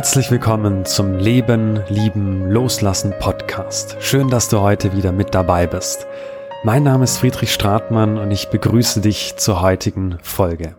Herzlich 0.00 0.30
willkommen 0.30 0.86
zum 0.86 1.18
Leben, 1.18 1.82
Lieben, 1.90 2.50
Loslassen 2.50 3.12
Podcast. 3.20 3.98
Schön, 4.00 4.30
dass 4.30 4.48
du 4.48 4.60
heute 4.60 4.96
wieder 4.96 5.12
mit 5.12 5.34
dabei 5.34 5.66
bist. 5.66 6.06
Mein 6.64 6.84
Name 6.84 7.04
ist 7.04 7.18
Friedrich 7.18 7.52
Stratmann 7.52 8.16
und 8.16 8.30
ich 8.30 8.48
begrüße 8.48 9.02
dich 9.02 9.34
zur 9.36 9.60
heutigen 9.60 10.16
Folge. 10.22 10.74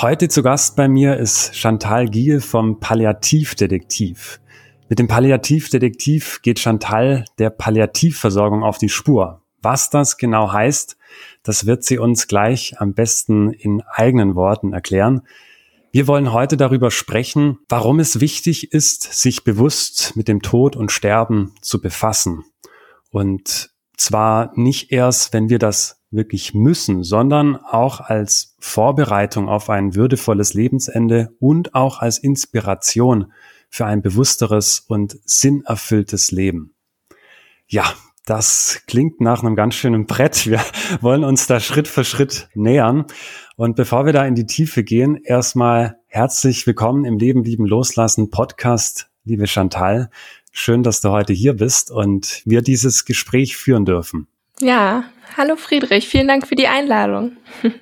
Heute 0.00 0.28
zu 0.28 0.44
Gast 0.44 0.76
bei 0.76 0.86
mir 0.86 1.16
ist 1.16 1.56
Chantal 1.56 2.06
Giel 2.06 2.40
vom 2.40 2.78
Palliativdetektiv. 2.78 4.40
Mit 4.88 5.00
dem 5.00 5.08
Palliativdetektiv 5.08 6.42
geht 6.42 6.60
Chantal 6.60 7.24
der 7.40 7.50
Palliativversorgung 7.50 8.62
auf 8.62 8.78
die 8.78 8.88
Spur. 8.88 9.42
Was 9.62 9.90
das 9.90 10.16
genau 10.16 10.52
heißt, 10.52 10.96
das 11.42 11.66
wird 11.66 11.82
sie 11.82 11.98
uns 11.98 12.28
gleich 12.28 12.76
am 12.78 12.94
besten 12.94 13.50
in 13.50 13.82
eigenen 13.82 14.36
Worten 14.36 14.72
erklären. 14.72 15.22
Wir 15.94 16.08
wollen 16.08 16.32
heute 16.32 16.56
darüber 16.56 16.90
sprechen, 16.90 17.60
warum 17.68 18.00
es 18.00 18.18
wichtig 18.18 18.72
ist, 18.72 19.04
sich 19.04 19.44
bewusst 19.44 20.16
mit 20.16 20.26
dem 20.26 20.42
Tod 20.42 20.74
und 20.74 20.90
Sterben 20.90 21.54
zu 21.60 21.80
befassen. 21.80 22.42
Und 23.10 23.70
zwar 23.96 24.50
nicht 24.56 24.90
erst, 24.90 25.32
wenn 25.32 25.50
wir 25.50 25.60
das 25.60 26.02
wirklich 26.10 26.52
müssen, 26.52 27.04
sondern 27.04 27.54
auch 27.54 28.00
als 28.00 28.56
Vorbereitung 28.58 29.48
auf 29.48 29.70
ein 29.70 29.94
würdevolles 29.94 30.52
Lebensende 30.52 31.32
und 31.38 31.76
auch 31.76 32.00
als 32.00 32.18
Inspiration 32.18 33.32
für 33.70 33.86
ein 33.86 34.02
bewussteres 34.02 34.80
und 34.80 35.20
sinnerfülltes 35.24 36.32
Leben. 36.32 36.74
Ja, 37.68 37.84
das 38.26 38.82
klingt 38.86 39.20
nach 39.20 39.42
einem 39.42 39.54
ganz 39.54 39.74
schönen 39.74 40.06
Brett. 40.06 40.46
Wir 40.46 40.60
wollen 41.02 41.24
uns 41.24 41.46
da 41.46 41.60
Schritt 41.60 41.86
für 41.86 42.04
Schritt 42.04 42.48
nähern. 42.54 43.04
Und 43.56 43.76
bevor 43.76 44.04
wir 44.04 44.12
da 44.12 44.26
in 44.26 44.34
die 44.34 44.46
Tiefe 44.46 44.82
gehen, 44.82 45.16
erstmal 45.22 45.96
herzlich 46.06 46.66
willkommen 46.66 47.04
im 47.04 47.18
Leben 47.18 47.44
lieben 47.44 47.66
Loslassen 47.66 48.30
Podcast, 48.30 49.08
liebe 49.24 49.46
Chantal. 49.46 50.10
Schön, 50.50 50.82
dass 50.82 51.00
du 51.00 51.10
heute 51.10 51.32
hier 51.32 51.54
bist 51.54 51.92
und 51.92 52.42
wir 52.44 52.62
dieses 52.62 53.04
Gespräch 53.04 53.56
führen 53.56 53.84
dürfen. 53.84 54.26
Ja, 54.58 55.04
hallo 55.36 55.54
Friedrich, 55.54 56.08
vielen 56.08 56.26
Dank 56.26 56.48
für 56.48 56.56
die 56.56 56.68
Einladung. 56.68 57.36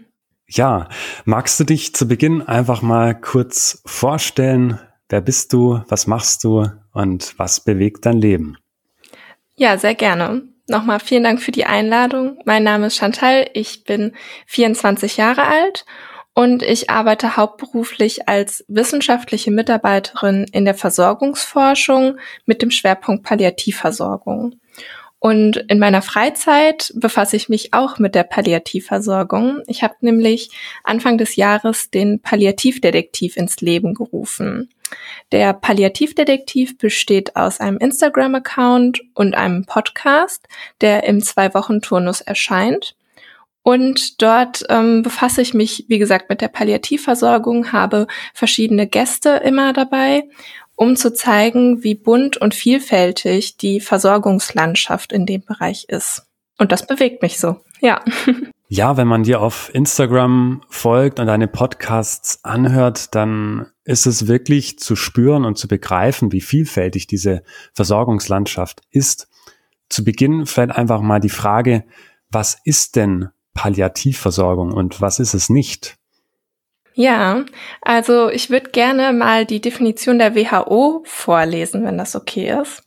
Ja, 0.54 0.90
magst 1.24 1.58
du 1.58 1.64
dich 1.64 1.94
zu 1.94 2.06
Beginn 2.06 2.42
einfach 2.42 2.82
mal 2.82 3.18
kurz 3.18 3.80
vorstellen? 3.86 4.78
Wer 5.08 5.22
bist 5.22 5.54
du? 5.54 5.80
Was 5.88 6.06
machst 6.06 6.44
du? 6.44 6.66
Und 6.92 7.32
was 7.38 7.60
bewegt 7.60 8.04
dein 8.04 8.18
Leben? 8.18 8.58
Ja, 9.56 9.78
sehr 9.78 9.94
gerne. 9.94 10.42
Nochmal 10.72 11.00
vielen 11.00 11.24
Dank 11.24 11.42
für 11.42 11.52
die 11.52 11.66
Einladung. 11.66 12.38
Mein 12.46 12.62
Name 12.62 12.86
ist 12.86 12.96
Chantal, 12.96 13.46
ich 13.52 13.84
bin 13.84 14.14
24 14.46 15.18
Jahre 15.18 15.44
alt 15.44 15.84
und 16.32 16.62
ich 16.62 16.88
arbeite 16.88 17.36
hauptberuflich 17.36 18.26
als 18.26 18.64
wissenschaftliche 18.68 19.50
Mitarbeiterin 19.50 20.46
in 20.50 20.64
der 20.64 20.72
Versorgungsforschung 20.72 22.16
mit 22.46 22.62
dem 22.62 22.70
Schwerpunkt 22.70 23.22
Palliativversorgung. 23.22 24.54
Und 25.18 25.58
in 25.68 25.78
meiner 25.78 26.00
Freizeit 26.00 26.90
befasse 26.96 27.36
ich 27.36 27.50
mich 27.50 27.74
auch 27.74 27.98
mit 27.98 28.14
der 28.14 28.24
Palliativversorgung. 28.24 29.60
Ich 29.66 29.82
habe 29.82 29.96
nämlich 30.00 30.48
Anfang 30.84 31.18
des 31.18 31.36
Jahres 31.36 31.90
den 31.90 32.22
Palliativdetektiv 32.22 33.36
ins 33.36 33.60
Leben 33.60 33.92
gerufen. 33.92 34.70
Der 35.32 35.52
Palliativdetektiv 35.52 36.78
besteht 36.78 37.36
aus 37.36 37.60
einem 37.60 37.78
Instagram-Account 37.78 39.00
und 39.14 39.34
einem 39.34 39.64
Podcast, 39.66 40.46
der 40.80 41.04
im 41.04 41.22
Zwei-Wochen-Turnus 41.22 42.20
erscheint. 42.20 42.96
Und 43.64 44.20
dort 44.20 44.64
ähm, 44.70 45.02
befasse 45.02 45.40
ich 45.40 45.54
mich, 45.54 45.84
wie 45.88 45.98
gesagt, 45.98 46.28
mit 46.28 46.40
der 46.40 46.48
Palliativversorgung, 46.48 47.72
habe 47.72 48.08
verschiedene 48.34 48.88
Gäste 48.88 49.40
immer 49.44 49.72
dabei 49.72 50.24
um 50.82 50.96
zu 50.96 51.12
zeigen, 51.12 51.84
wie 51.84 51.94
bunt 51.94 52.36
und 52.36 52.54
vielfältig 52.54 53.56
die 53.56 53.80
Versorgungslandschaft 53.80 55.12
in 55.12 55.26
dem 55.26 55.44
Bereich 55.44 55.84
ist. 55.88 56.26
Und 56.58 56.72
das 56.72 56.86
bewegt 56.86 57.22
mich 57.22 57.38
so, 57.38 57.60
ja. 57.80 58.00
Ja, 58.68 58.96
wenn 58.96 59.06
man 59.06 59.22
dir 59.22 59.42
auf 59.42 59.70
Instagram 59.74 60.62
folgt 60.66 61.20
und 61.20 61.26
deine 61.26 61.46
Podcasts 61.46 62.42
anhört, 62.42 63.14
dann 63.14 63.66
ist 63.84 64.06
es 64.06 64.26
wirklich 64.26 64.78
zu 64.78 64.96
spüren 64.96 65.44
und 65.44 65.58
zu 65.58 65.68
begreifen, 65.68 66.32
wie 66.32 66.40
vielfältig 66.40 67.06
diese 67.06 67.42
Versorgungslandschaft 67.72 68.82
ist. 68.90 69.28
Zu 69.88 70.04
Beginn 70.04 70.46
vielleicht 70.46 70.76
einfach 70.76 71.00
mal 71.00 71.20
die 71.20 71.28
Frage, 71.28 71.84
was 72.30 72.58
ist 72.64 72.96
denn 72.96 73.28
Palliativversorgung 73.54 74.72
und 74.72 75.00
was 75.00 75.18
ist 75.18 75.34
es 75.34 75.48
nicht? 75.48 75.98
Ja, 76.94 77.44
also 77.80 78.28
ich 78.28 78.50
würde 78.50 78.70
gerne 78.70 79.12
mal 79.14 79.46
die 79.46 79.60
Definition 79.60 80.18
der 80.18 80.34
WHO 80.34 81.02
vorlesen, 81.06 81.84
wenn 81.84 81.96
das 81.96 82.14
okay 82.14 82.54
ist. 82.60 82.82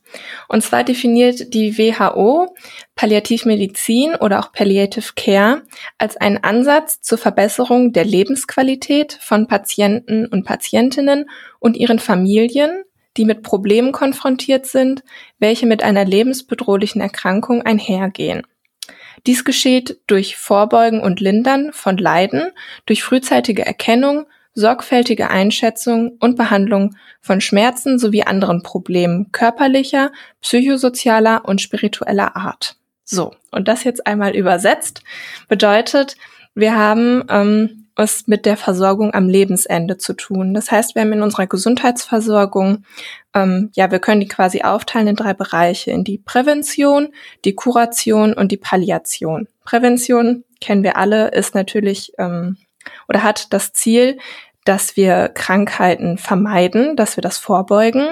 Und 0.48 0.62
zwar 0.62 0.84
definiert 0.84 1.52
die 1.54 1.76
WHO 1.76 2.54
Palliativmedizin 2.94 4.14
oder 4.14 4.38
auch 4.38 4.52
Palliative 4.52 5.12
Care 5.16 5.62
als 5.98 6.16
einen 6.16 6.38
Ansatz 6.38 7.00
zur 7.00 7.18
Verbesserung 7.18 7.92
der 7.92 8.04
Lebensqualität 8.04 9.18
von 9.20 9.48
Patienten 9.48 10.26
und 10.26 10.44
Patientinnen 10.44 11.28
und 11.58 11.76
ihren 11.76 11.98
Familien, 11.98 12.84
die 13.16 13.24
mit 13.24 13.42
Problemen 13.42 13.90
konfrontiert 13.90 14.66
sind, 14.66 15.02
welche 15.38 15.66
mit 15.66 15.82
einer 15.82 16.04
lebensbedrohlichen 16.04 17.00
Erkrankung 17.00 17.62
einhergehen. 17.62 18.42
Dies 19.26 19.44
geschieht 19.44 19.98
durch 20.06 20.36
Vorbeugen 20.36 21.00
und 21.00 21.20
Lindern 21.20 21.72
von 21.72 21.96
Leiden, 21.96 22.50
durch 22.86 23.02
frühzeitige 23.02 23.64
Erkennung, 23.64 24.26
sorgfältige 24.54 25.30
Einschätzung 25.30 26.16
und 26.18 26.36
Behandlung 26.36 26.96
von 27.20 27.40
Schmerzen 27.40 27.98
sowie 27.98 28.22
anderen 28.22 28.62
Problemen 28.62 29.30
körperlicher, 29.30 30.10
psychosozialer 30.40 31.44
und 31.44 31.60
spiritueller 31.60 32.36
Art. 32.36 32.76
So, 33.04 33.34
und 33.52 33.68
das 33.68 33.84
jetzt 33.84 34.06
einmal 34.06 34.34
übersetzt 34.34 35.02
bedeutet, 35.48 36.16
wir 36.54 36.74
haben 36.74 37.22
ähm, 37.28 37.86
es 37.96 38.26
mit 38.26 38.46
der 38.46 38.56
Versorgung 38.56 39.14
am 39.14 39.28
Lebensende 39.28 39.98
zu 39.98 40.14
tun. 40.14 40.54
Das 40.54 40.70
heißt, 40.70 40.94
wir 40.94 41.02
haben 41.02 41.12
in 41.12 41.22
unserer 41.22 41.46
Gesundheitsversorgung, 41.46 42.84
ähm, 43.36 43.70
ja, 43.74 43.90
wir 43.90 43.98
können 43.98 44.20
die 44.20 44.28
quasi 44.28 44.62
aufteilen 44.62 45.08
in 45.08 45.16
drei 45.16 45.34
Bereiche, 45.34 45.90
in 45.90 46.04
die 46.04 46.16
Prävention, 46.16 47.08
die 47.44 47.54
Kuration 47.54 48.32
und 48.32 48.50
die 48.50 48.56
Palliation. 48.56 49.46
Prävention, 49.64 50.44
kennen 50.62 50.82
wir 50.82 50.96
alle, 50.96 51.28
ist 51.28 51.54
natürlich 51.54 52.12
ähm, 52.16 52.56
oder 53.08 53.22
hat 53.22 53.52
das 53.52 53.74
Ziel, 53.74 54.18
dass 54.64 54.96
wir 54.96 55.28
Krankheiten 55.28 56.16
vermeiden, 56.16 56.96
dass 56.96 57.18
wir 57.18 57.22
das 57.22 57.36
vorbeugen. 57.36 58.08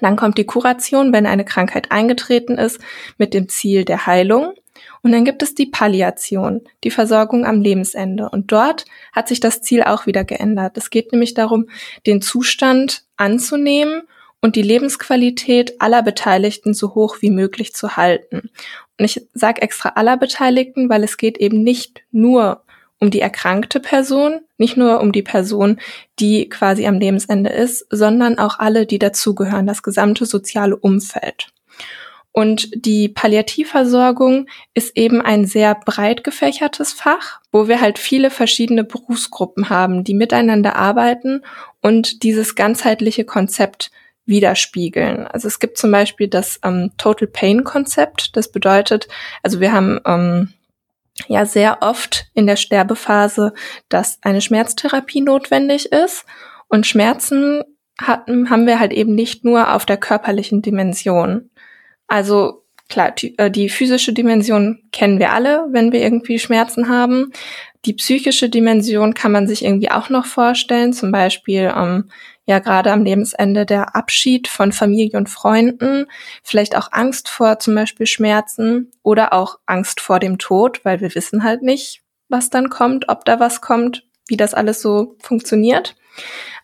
Dann 0.00 0.14
kommt 0.14 0.38
die 0.38 0.46
Kuration, 0.46 1.12
wenn 1.12 1.26
eine 1.26 1.44
Krankheit 1.44 1.90
eingetreten 1.90 2.56
ist, 2.56 2.80
mit 3.18 3.34
dem 3.34 3.48
Ziel 3.48 3.84
der 3.84 4.06
Heilung. 4.06 4.54
Und 5.02 5.10
dann 5.10 5.24
gibt 5.24 5.42
es 5.42 5.56
die 5.56 5.66
Palliation, 5.66 6.60
die 6.84 6.92
Versorgung 6.92 7.44
am 7.44 7.60
Lebensende. 7.60 8.28
Und 8.30 8.52
dort 8.52 8.84
hat 9.12 9.26
sich 9.26 9.40
das 9.40 9.60
Ziel 9.60 9.82
auch 9.82 10.06
wieder 10.06 10.22
geändert. 10.22 10.76
Es 10.76 10.90
geht 10.90 11.10
nämlich 11.10 11.34
darum, 11.34 11.68
den 12.06 12.22
Zustand 12.22 13.02
anzunehmen 13.16 14.02
und 14.40 14.56
die 14.56 14.62
Lebensqualität 14.62 15.80
aller 15.80 16.02
Beteiligten 16.02 16.74
so 16.74 16.94
hoch 16.94 17.18
wie 17.20 17.30
möglich 17.30 17.74
zu 17.74 17.96
halten. 17.96 18.50
Und 18.98 19.04
ich 19.04 19.26
sage 19.34 19.62
extra 19.62 19.90
aller 19.90 20.16
Beteiligten, 20.16 20.88
weil 20.88 21.04
es 21.04 21.16
geht 21.16 21.38
eben 21.38 21.62
nicht 21.62 22.02
nur 22.10 22.64
um 22.98 23.10
die 23.10 23.20
erkrankte 23.20 23.80
Person, 23.80 24.40
nicht 24.58 24.76
nur 24.76 25.00
um 25.00 25.12
die 25.12 25.22
Person, 25.22 25.80
die 26.18 26.48
quasi 26.48 26.86
am 26.86 26.98
Lebensende 26.98 27.50
ist, 27.50 27.86
sondern 27.90 28.38
auch 28.38 28.58
alle, 28.58 28.86
die 28.86 28.98
dazugehören, 28.98 29.66
das 29.66 29.82
gesamte 29.82 30.26
soziale 30.26 30.76
Umfeld. 30.76 31.48
Und 32.32 32.68
die 32.86 33.08
Palliativversorgung 33.08 34.46
ist 34.74 34.96
eben 34.96 35.20
ein 35.20 35.46
sehr 35.46 35.74
breit 35.74 36.22
gefächertes 36.22 36.92
Fach, 36.92 37.40
wo 37.50 37.66
wir 37.66 37.80
halt 37.80 37.98
viele 37.98 38.30
verschiedene 38.30 38.84
Berufsgruppen 38.84 39.68
haben, 39.68 40.04
die 40.04 40.14
miteinander 40.14 40.76
arbeiten 40.76 41.42
und 41.80 42.22
dieses 42.22 42.54
ganzheitliche 42.54 43.24
Konzept 43.24 43.90
widerspiegeln. 44.26 45.26
Also 45.26 45.48
es 45.48 45.58
gibt 45.58 45.78
zum 45.78 45.90
Beispiel 45.90 46.28
das 46.28 46.60
ähm, 46.64 46.92
Total 46.96 47.28
Pain 47.28 47.64
Konzept. 47.64 48.36
Das 48.36 48.50
bedeutet, 48.50 49.08
also 49.42 49.60
wir 49.60 49.72
haben 49.72 50.00
ähm, 50.06 50.52
ja 51.28 51.46
sehr 51.46 51.78
oft 51.82 52.26
in 52.34 52.46
der 52.46 52.56
Sterbephase, 52.56 53.52
dass 53.88 54.18
eine 54.22 54.40
Schmerztherapie 54.40 55.20
notwendig 55.20 55.92
ist 55.92 56.24
und 56.68 56.86
Schmerzen 56.86 57.62
hatten, 58.00 58.50
haben 58.50 58.66
wir 58.66 58.80
halt 58.80 58.92
eben 58.92 59.14
nicht 59.14 59.44
nur 59.44 59.74
auf 59.74 59.84
der 59.84 59.96
körperlichen 59.96 60.62
Dimension. 60.62 61.50
Also 62.06 62.64
klar, 62.88 63.12
die, 63.12 63.38
äh, 63.38 63.68
physische 63.68 64.12
Dimension 64.12 64.82
kennen 64.92 65.18
wir 65.18 65.32
alle, 65.32 65.66
wenn 65.70 65.92
wir 65.92 66.00
irgendwie 66.00 66.38
Schmerzen 66.38 66.88
haben. 66.88 67.32
Die 67.84 67.94
psychische 67.94 68.48
Dimension 68.48 69.14
kann 69.14 69.32
man 69.32 69.46
sich 69.46 69.64
irgendwie 69.64 69.90
auch 69.90 70.10
noch 70.10 70.26
vorstellen, 70.26 70.92
zum 70.92 71.12
Beispiel 71.12 71.72
ähm, 71.74 72.10
ja 72.50 72.58
gerade 72.58 72.92
am 72.92 73.04
Lebensende 73.04 73.64
der 73.64 73.94
Abschied 73.94 74.48
von 74.48 74.72
Familie 74.72 75.16
und 75.16 75.30
Freunden, 75.30 76.06
vielleicht 76.42 76.76
auch 76.76 76.88
Angst 76.90 77.28
vor 77.28 77.58
zum 77.60 77.74
Beispiel 77.76 78.06
Schmerzen 78.06 78.90
oder 79.02 79.32
auch 79.32 79.58
Angst 79.66 80.00
vor 80.00 80.18
dem 80.18 80.38
Tod, 80.38 80.84
weil 80.84 81.00
wir 81.00 81.14
wissen 81.14 81.44
halt 81.44 81.62
nicht, 81.62 82.02
was 82.28 82.50
dann 82.50 82.68
kommt, 82.68 83.08
ob 83.08 83.24
da 83.24 83.38
was 83.40 83.60
kommt, 83.60 84.04
wie 84.26 84.36
das 84.36 84.52
alles 84.52 84.82
so 84.82 85.16
funktioniert. 85.20 85.96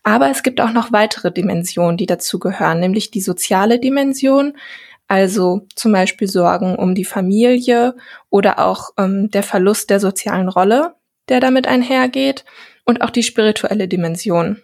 Aber 0.02 0.28
es 0.28 0.42
gibt 0.42 0.60
auch 0.60 0.72
noch 0.72 0.92
weitere 0.92 1.32
Dimensionen, 1.32 1.96
die 1.96 2.06
dazugehören, 2.06 2.80
nämlich 2.80 3.10
die 3.12 3.20
soziale 3.20 3.78
Dimension, 3.78 4.56
also 5.08 5.66
zum 5.76 5.92
Beispiel 5.92 6.26
Sorgen 6.26 6.74
um 6.74 6.96
die 6.96 7.04
Familie 7.04 7.94
oder 8.28 8.58
auch 8.58 8.90
ähm, 8.98 9.30
der 9.30 9.44
Verlust 9.44 9.90
der 9.90 10.00
sozialen 10.00 10.48
Rolle, 10.48 10.96
der 11.28 11.38
damit 11.38 11.68
einhergeht, 11.68 12.44
und 12.84 13.02
auch 13.02 13.10
die 13.10 13.24
spirituelle 13.24 13.88
Dimension. 13.88 14.62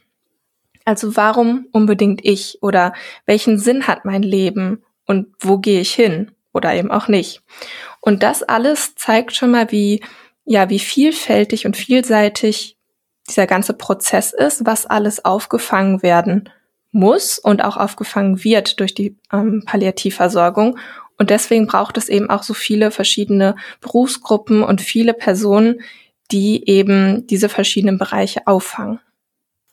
Also 0.85 1.17
warum 1.17 1.67
unbedingt 1.73 2.25
ich 2.25 2.59
oder 2.63 2.93
welchen 3.27 3.59
Sinn 3.59 3.87
hat 3.87 4.05
mein 4.05 4.23
Leben 4.23 4.83
und 5.07 5.29
wo 5.41 5.59
gehe 5.59 5.81
ich 5.81 5.93
hin 5.93 6.33
oder 6.53 6.75
eben 6.75 6.91
auch 6.91 7.09
nicht. 7.09 7.43
Und 8.01 8.23
das 8.23 8.43
alles 8.43 8.95
zeigt 8.95 9.35
schon 9.35 9.51
mal, 9.51 9.71
wie, 9.71 10.03
ja, 10.45 10.71
wie 10.71 10.79
vielfältig 10.79 11.67
und 11.67 11.77
vielseitig 11.77 12.77
dieser 13.29 13.47
ganze 13.47 13.75
Prozess 13.75 14.33
ist, 14.33 14.67
was 14.67 14.87
alles 14.87 15.25
aufgefangen 15.25 16.03
werden 16.03 16.49
muss 16.91 17.39
und 17.39 17.65
auch 17.65 17.77
aufgefangen 17.77 18.45
wird 18.45 18.81
durch 18.81 18.95
die 18.95 19.17
ähm, 19.33 19.63
Palliativversorgung. 19.65 20.79
Und 21.19 21.31
deswegen 21.31 21.67
braucht 21.67 21.97
es 21.97 22.09
eben 22.09 22.29
auch 22.31 22.43
so 22.43 22.55
viele 22.55 22.91
verschiedene 22.91 23.57
Berufsgruppen 23.81 24.63
und 24.63 24.81
viele 24.81 25.15
Personen, 25.15 25.81
die 26.31 26.69
eben 26.69 27.27
diese 27.27 27.49
verschiedenen 27.49 27.99
Bereiche 27.99 28.47
auffangen. 28.47 29.01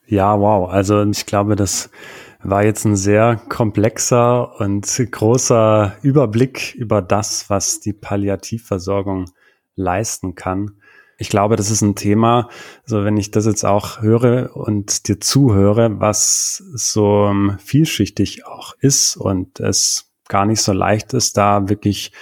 Ja, 0.09 0.39
wow. 0.39 0.67
Also 0.69 1.03
ich 1.03 1.27
glaube, 1.27 1.55
das 1.55 1.91
war 2.41 2.63
jetzt 2.63 2.83
ein 2.85 2.95
sehr 2.95 3.39
komplexer 3.47 4.59
und 4.59 4.87
großer 5.11 5.95
Überblick 6.01 6.73
über 6.75 7.03
das, 7.03 7.49
was 7.49 7.79
die 7.79 7.93
Palliativversorgung 7.93 9.25
leisten 9.75 10.33
kann. 10.33 10.71
Ich 11.19 11.29
glaube, 11.29 11.57
das 11.57 11.69
ist 11.69 11.81
ein 11.81 11.95
Thema, 11.95 12.49
so 12.85 13.03
wenn 13.03 13.17
ich 13.17 13.29
das 13.29 13.45
jetzt 13.45 13.65
auch 13.65 14.01
höre 14.01 14.55
und 14.55 15.07
dir 15.07 15.19
zuhöre, 15.19 15.99
was 15.99 16.63
so 16.73 17.27
ähm, 17.27 17.57
vielschichtig 17.59 18.47
auch 18.47 18.73
ist 18.79 19.15
und 19.15 19.59
es 19.59 20.11
gar 20.27 20.45
nicht 20.45 20.61
so 20.61 20.73
leicht 20.73 21.13
ist, 21.13 21.37
da 21.37 21.69
wirklich 21.69 22.13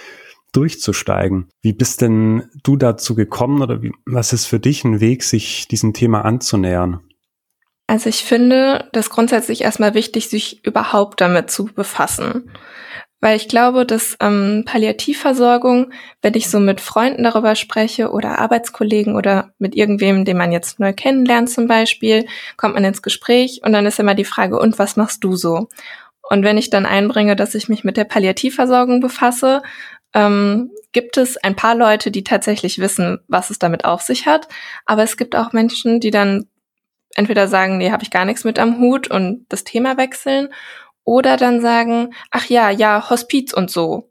durchzusteigen. 0.52 1.46
Wie 1.62 1.72
bist 1.72 2.02
denn 2.02 2.50
du 2.64 2.76
dazu 2.76 3.14
gekommen 3.14 3.62
oder 3.62 3.82
wie, 3.82 3.92
was 4.04 4.34
ist 4.34 4.44
für 4.44 4.60
dich 4.60 4.84
ein 4.84 5.00
Weg, 5.00 5.22
sich 5.22 5.68
diesem 5.68 5.94
Thema 5.94 6.24
anzunähern? 6.24 7.00
Also 7.88 8.10
ich 8.10 8.22
finde 8.22 8.86
das 8.92 9.08
grundsätzlich 9.08 9.62
erstmal 9.62 9.94
wichtig, 9.94 10.28
sich 10.28 10.64
überhaupt 10.64 11.22
damit 11.22 11.50
zu 11.50 11.64
befassen. 11.64 12.52
Weil 13.20 13.36
ich 13.36 13.48
glaube, 13.48 13.86
dass 13.86 14.16
ähm, 14.20 14.64
Palliativversorgung, 14.66 15.90
wenn 16.20 16.34
ich 16.34 16.50
so 16.50 16.60
mit 16.60 16.82
Freunden 16.82 17.24
darüber 17.24 17.56
spreche 17.56 18.10
oder 18.10 18.38
Arbeitskollegen 18.38 19.16
oder 19.16 19.54
mit 19.58 19.74
irgendwem, 19.74 20.26
den 20.26 20.36
man 20.36 20.52
jetzt 20.52 20.78
neu 20.78 20.92
kennenlernt 20.92 21.50
zum 21.50 21.66
Beispiel, 21.66 22.26
kommt 22.58 22.74
man 22.74 22.84
ins 22.84 23.02
Gespräch 23.02 23.62
und 23.64 23.72
dann 23.72 23.86
ist 23.86 23.98
immer 23.98 24.14
die 24.14 24.24
Frage, 24.24 24.60
und 24.60 24.78
was 24.78 24.96
machst 24.96 25.24
du 25.24 25.34
so? 25.34 25.68
Und 26.30 26.44
wenn 26.44 26.58
ich 26.58 26.68
dann 26.68 26.84
einbringe, 26.84 27.36
dass 27.36 27.54
ich 27.54 27.70
mich 27.70 27.84
mit 27.84 27.96
der 27.96 28.04
Palliativversorgung 28.04 29.00
befasse, 29.00 29.62
ähm, 30.12 30.70
gibt 30.92 31.16
es 31.16 31.38
ein 31.38 31.56
paar 31.56 31.74
Leute, 31.74 32.10
die 32.10 32.22
tatsächlich 32.22 32.78
wissen, 32.78 33.18
was 33.28 33.48
es 33.48 33.58
damit 33.58 33.86
auf 33.86 34.02
sich 34.02 34.26
hat. 34.26 34.46
Aber 34.84 35.02
es 35.02 35.16
gibt 35.16 35.34
auch 35.34 35.54
Menschen, 35.54 36.00
die 36.00 36.10
dann 36.10 36.46
entweder 37.18 37.48
sagen, 37.48 37.76
nee, 37.78 37.90
habe 37.90 38.02
ich 38.02 38.10
gar 38.10 38.24
nichts 38.24 38.44
mit 38.44 38.58
am 38.58 38.78
Hut 38.78 39.10
und 39.10 39.44
das 39.48 39.64
Thema 39.64 39.96
wechseln 39.96 40.48
oder 41.04 41.36
dann 41.36 41.60
sagen, 41.60 42.14
ach 42.30 42.46
ja, 42.46 42.70
ja, 42.70 43.10
Hospiz 43.10 43.52
und 43.52 43.70
so. 43.70 44.10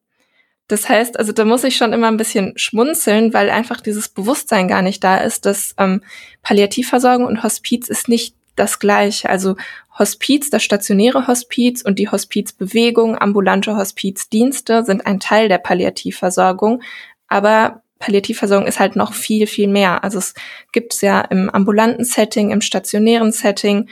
Das 0.68 0.90
heißt, 0.90 1.18
also 1.18 1.32
da 1.32 1.46
muss 1.46 1.64
ich 1.64 1.78
schon 1.78 1.94
immer 1.94 2.10
ein 2.10 2.18
bisschen 2.18 2.54
schmunzeln, 2.58 3.34
weil 3.34 3.50
einfach 3.50 3.80
dieses 3.80 4.10
Bewusstsein 4.10 4.68
gar 4.68 4.82
nicht 4.82 5.04
da 5.04 5.18
ist, 5.18 5.46
dass 5.46 5.74
ähm, 5.78 6.02
Palliativversorgung 6.42 7.26
und 7.26 7.44
Hospiz 7.44 7.88
ist 7.88 8.10
nicht 8.10 8.36
das 8.58 8.80
gleiche. 8.80 9.30
Also 9.30 9.56
Hospiz, 9.98 10.50
das 10.50 10.64
stationäre 10.64 11.28
Hospiz 11.28 11.82
und 11.82 12.00
die 12.00 12.10
Hospizbewegung, 12.10 13.18
ambulante 13.18 13.78
Hospizdienste 13.78 14.84
sind 14.84 15.06
ein 15.06 15.20
Teil 15.20 15.48
der 15.48 15.60
Palliativversorgung, 15.60 16.82
aber 17.28 17.82
Palliativversorgung 18.00 18.68
ist 18.68 18.80
halt 18.80 18.96
noch 18.96 19.14
viel, 19.14 19.48
viel 19.48 19.68
mehr. 19.68 20.04
Also 20.04 20.20
es 20.20 20.34
gibt 20.72 20.94
es 20.94 21.02
ja 21.02 21.22
im 21.22 21.50
ambulanten 21.50 22.06
Setting, 22.06 22.52
im 22.52 22.62
stationären 22.62 23.32
Setting, 23.32 23.90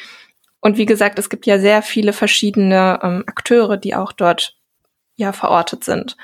und 0.65 0.79
wie 0.79 0.87
gesagt, 0.87 1.19
es 1.19 1.29
gibt 1.29 1.45
ja 1.45 1.59
sehr 1.59 1.83
viele 1.83 2.11
verschiedene 2.11 2.99
ähm, 3.03 3.23
Akteure, 3.27 3.77
die 3.77 3.93
auch 3.93 4.11
dort 4.11 4.57
ja 5.15 5.31
verortet 5.31 5.83
sind. 5.83 6.17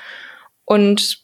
Und 0.64 1.22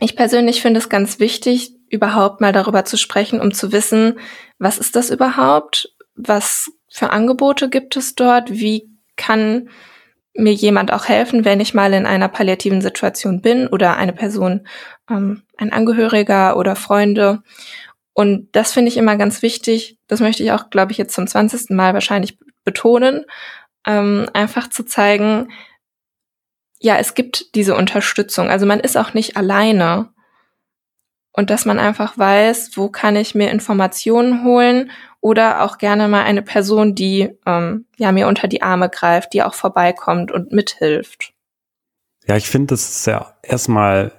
ich 0.00 0.16
persönlich 0.16 0.60
finde 0.60 0.78
es 0.78 0.88
ganz 0.88 1.20
wichtig, 1.20 1.74
überhaupt 1.88 2.40
mal 2.40 2.52
darüber 2.52 2.84
zu 2.84 2.96
sprechen, 2.96 3.40
um 3.40 3.54
zu 3.54 3.70
wissen, 3.70 4.18
was 4.58 4.78
ist 4.78 4.96
das 4.96 5.10
überhaupt? 5.10 5.94
Was 6.16 6.72
für 6.88 7.10
Angebote 7.10 7.68
gibt 7.68 7.96
es 7.96 8.16
dort? 8.16 8.50
Wie 8.50 8.90
kann 9.14 9.70
mir 10.34 10.52
jemand 10.52 10.92
auch 10.92 11.04
helfen, 11.04 11.44
wenn 11.44 11.60
ich 11.60 11.72
mal 11.72 11.92
in 11.92 12.04
einer 12.04 12.26
palliativen 12.26 12.80
Situation 12.80 13.42
bin 13.42 13.68
oder 13.68 13.96
eine 13.96 14.12
Person, 14.12 14.66
ähm, 15.08 15.44
ein 15.58 15.72
Angehöriger 15.72 16.56
oder 16.56 16.76
Freunde? 16.76 17.42
Und 18.14 18.48
das 18.52 18.72
finde 18.72 18.88
ich 18.88 18.96
immer 18.96 19.16
ganz 19.16 19.42
wichtig. 19.42 19.98
Das 20.08 20.20
möchte 20.20 20.42
ich 20.42 20.52
auch, 20.52 20.70
glaube 20.70 20.92
ich, 20.92 20.98
jetzt 20.98 21.14
zum 21.14 21.26
20. 21.26 21.70
Mal 21.70 21.94
wahrscheinlich 21.94 22.38
betonen. 22.64 23.24
Ähm, 23.86 24.28
einfach 24.32 24.70
zu 24.70 24.84
zeigen, 24.84 25.52
ja, 26.80 26.96
es 26.96 27.14
gibt 27.14 27.54
diese 27.54 27.76
Unterstützung. 27.76 28.50
Also 28.50 28.66
man 28.66 28.80
ist 28.80 28.96
auch 28.96 29.14
nicht 29.14 29.36
alleine. 29.36 30.08
Und 31.32 31.50
dass 31.50 31.64
man 31.64 31.78
einfach 31.78 32.18
weiß, 32.18 32.72
wo 32.74 32.88
kann 32.88 33.14
ich 33.14 33.34
mir 33.34 33.50
Informationen 33.50 34.42
holen 34.44 34.90
oder 35.20 35.62
auch 35.62 35.78
gerne 35.78 36.08
mal 36.08 36.24
eine 36.24 36.42
Person, 36.42 36.94
die 36.94 37.30
ähm, 37.46 37.86
ja 37.96 38.10
mir 38.12 38.26
unter 38.26 38.48
die 38.48 38.62
Arme 38.62 38.88
greift, 38.88 39.32
die 39.32 39.42
auch 39.42 39.54
vorbeikommt 39.54 40.32
und 40.32 40.52
mithilft. 40.52 41.32
Ja, 42.26 42.36
ich 42.36 42.48
finde 42.48 42.74
das 42.74 42.88
ist 42.88 43.06
ja 43.06 43.36
erstmal 43.42 44.12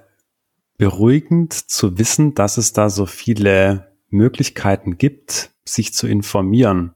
beruhigend 0.80 1.52
zu 1.52 1.98
wissen, 1.98 2.32
dass 2.32 2.56
es 2.56 2.72
da 2.72 2.88
so 2.88 3.04
viele 3.04 3.92
Möglichkeiten 4.08 4.96
gibt, 4.96 5.50
sich 5.62 5.92
zu 5.92 6.06
informieren. 6.06 6.94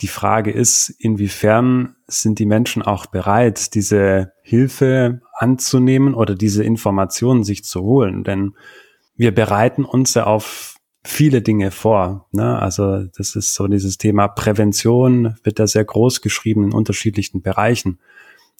Die 0.00 0.08
Frage 0.08 0.50
ist, 0.50 0.88
inwiefern 0.88 1.94
sind 2.06 2.38
die 2.38 2.46
Menschen 2.46 2.80
auch 2.80 3.04
bereit, 3.04 3.74
diese 3.74 4.32
Hilfe 4.40 5.20
anzunehmen 5.34 6.14
oder 6.14 6.34
diese 6.34 6.64
Informationen 6.64 7.44
sich 7.44 7.64
zu 7.64 7.82
holen? 7.82 8.24
Denn 8.24 8.54
wir 9.14 9.34
bereiten 9.34 9.84
uns 9.84 10.14
ja 10.14 10.24
auf 10.24 10.76
viele 11.04 11.42
Dinge 11.42 11.70
vor. 11.70 12.28
Ne? 12.32 12.58
Also 12.58 13.04
das 13.14 13.36
ist 13.36 13.52
so 13.52 13.66
dieses 13.66 13.98
Thema 13.98 14.26
Prävention, 14.26 15.36
wird 15.42 15.58
da 15.58 15.66
sehr 15.66 15.84
groß 15.84 16.22
geschrieben 16.22 16.64
in 16.64 16.72
unterschiedlichen 16.72 17.42
Bereichen. 17.42 17.98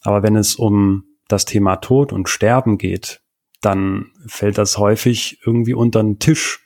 Aber 0.03 0.23
wenn 0.23 0.37
es 0.37 0.57
um 0.57 1.05
das 1.27 1.47
Thema 1.47 1.77
Tod 1.77 2.13
und 2.13 2.29
Sterben 2.29 2.77
geht, 2.77 3.22
dann 3.63 4.13
fällt 4.27 4.59
das 4.59 4.77
häufig 4.77 5.39
irgendwie 5.45 5.75
unter 5.75 6.03
den 6.03 6.19
Tisch 6.19 6.63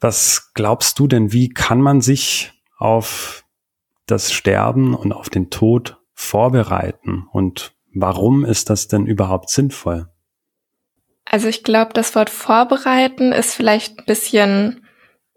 was 0.00 0.52
glaubst 0.54 0.98
du 0.98 1.06
denn, 1.06 1.32
wie 1.32 1.48
kann 1.48 1.80
man 1.80 2.00
sich 2.00 2.52
auf 2.78 3.44
das 4.06 4.32
Sterben 4.32 4.94
und 4.94 5.12
auf 5.12 5.30
den 5.30 5.50
Tod 5.50 5.98
vorbereiten? 6.12 7.26
Und 7.32 7.74
warum 7.94 8.44
ist 8.44 8.70
das 8.70 8.88
denn 8.88 9.06
überhaupt 9.06 9.50
sinnvoll? 9.50 10.08
Also 11.24 11.48
ich 11.48 11.64
glaube, 11.64 11.92
das 11.92 12.14
Wort 12.14 12.30
vorbereiten 12.30 13.32
ist 13.32 13.54
vielleicht 13.54 13.98
ein 13.98 14.04
bisschen, 14.04 14.86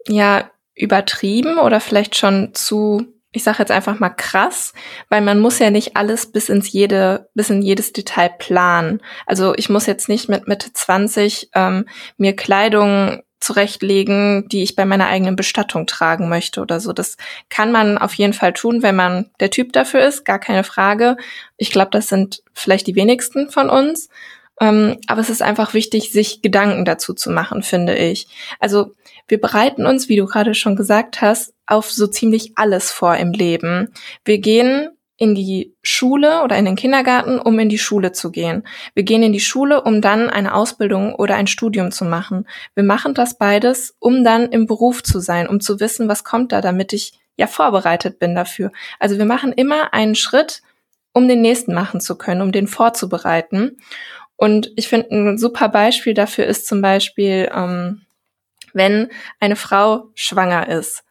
ja, 0.06 0.50
übertrieben 0.74 1.58
oder 1.58 1.80
vielleicht 1.80 2.16
schon 2.16 2.54
zu, 2.54 3.06
ich 3.32 3.44
sage 3.44 3.58
jetzt 3.60 3.70
einfach 3.70 4.00
mal 4.00 4.10
krass, 4.10 4.72
weil 5.08 5.20
man 5.20 5.38
muss 5.38 5.58
ja 5.58 5.70
nicht 5.70 5.96
alles 5.96 6.32
bis 6.32 6.48
ins 6.48 6.72
jede, 6.72 7.28
bis 7.34 7.50
in 7.50 7.62
jedes 7.62 7.92
Detail 7.92 8.30
planen. 8.38 9.00
Also 9.26 9.54
ich 9.56 9.68
muss 9.68 9.86
jetzt 9.86 10.08
nicht 10.08 10.28
mit 10.28 10.48
Mitte 10.48 10.72
20 10.72 11.50
ähm, 11.54 11.86
mir 12.16 12.34
Kleidung 12.34 13.22
zurechtlegen, 13.40 14.48
die 14.48 14.62
ich 14.62 14.76
bei 14.76 14.84
meiner 14.84 15.06
eigenen 15.06 15.34
Bestattung 15.34 15.86
tragen 15.86 16.28
möchte 16.28 16.60
oder 16.60 16.78
so. 16.78 16.92
Das 16.92 17.16
kann 17.48 17.72
man 17.72 17.96
auf 17.98 18.14
jeden 18.14 18.34
Fall 18.34 18.52
tun, 18.52 18.82
wenn 18.82 18.96
man 18.96 19.30
der 19.40 19.50
Typ 19.50 19.72
dafür 19.72 20.04
ist, 20.06 20.24
gar 20.24 20.38
keine 20.38 20.62
Frage. 20.62 21.16
Ich 21.56 21.70
glaube, 21.70 21.90
das 21.90 22.08
sind 22.08 22.42
vielleicht 22.52 22.86
die 22.86 22.96
wenigsten 22.96 23.48
von 23.48 23.70
uns. 23.70 24.08
Ähm, 24.60 24.98
aber 25.06 25.22
es 25.22 25.30
ist 25.30 25.40
einfach 25.40 25.72
wichtig, 25.72 26.12
sich 26.12 26.42
Gedanken 26.42 26.84
dazu 26.84 27.14
zu 27.14 27.30
machen, 27.30 27.62
finde 27.62 27.96
ich. 27.96 28.26
Also 28.58 28.92
wir 29.26 29.40
bereiten 29.40 29.86
uns, 29.86 30.10
wie 30.10 30.16
du 30.16 30.26
gerade 30.26 30.54
schon 30.54 30.76
gesagt 30.76 31.22
hast, 31.22 31.54
auf 31.70 31.90
so 31.90 32.06
ziemlich 32.06 32.52
alles 32.56 32.90
vor 32.90 33.16
im 33.16 33.32
Leben. 33.32 33.92
Wir 34.24 34.38
gehen 34.38 34.90
in 35.20 35.34
die 35.34 35.76
Schule 35.82 36.42
oder 36.42 36.56
in 36.56 36.64
den 36.64 36.76
Kindergarten, 36.76 37.38
um 37.38 37.58
in 37.58 37.68
die 37.68 37.78
Schule 37.78 38.12
zu 38.12 38.30
gehen. 38.30 38.66
Wir 38.94 39.02
gehen 39.02 39.22
in 39.22 39.34
die 39.34 39.40
Schule, 39.40 39.82
um 39.82 40.00
dann 40.00 40.30
eine 40.30 40.54
Ausbildung 40.54 41.14
oder 41.14 41.34
ein 41.34 41.46
Studium 41.46 41.92
zu 41.92 42.06
machen. 42.06 42.48
Wir 42.74 42.84
machen 42.84 43.12
das 43.12 43.36
beides, 43.36 43.94
um 43.98 44.24
dann 44.24 44.48
im 44.50 44.66
Beruf 44.66 45.02
zu 45.02 45.20
sein, 45.20 45.46
um 45.46 45.60
zu 45.60 45.78
wissen, 45.78 46.08
was 46.08 46.24
kommt 46.24 46.52
da, 46.52 46.62
damit 46.62 46.94
ich 46.94 47.12
ja 47.36 47.46
vorbereitet 47.46 48.18
bin 48.18 48.34
dafür. 48.34 48.72
Also 48.98 49.18
wir 49.18 49.26
machen 49.26 49.52
immer 49.52 49.92
einen 49.92 50.14
Schritt, 50.14 50.62
um 51.12 51.28
den 51.28 51.42
nächsten 51.42 51.74
machen 51.74 52.00
zu 52.00 52.16
können, 52.16 52.40
um 52.40 52.50
den 52.50 52.66
vorzubereiten. 52.66 53.76
Und 54.36 54.72
ich 54.76 54.88
finde, 54.88 55.10
ein 55.10 55.36
super 55.36 55.68
Beispiel 55.68 56.14
dafür 56.14 56.46
ist 56.46 56.66
zum 56.66 56.80
Beispiel, 56.80 57.50
ähm, 57.54 58.06
wenn 58.72 59.10
eine 59.38 59.56
Frau 59.56 60.08
schwanger 60.14 60.66
ist 60.68 61.04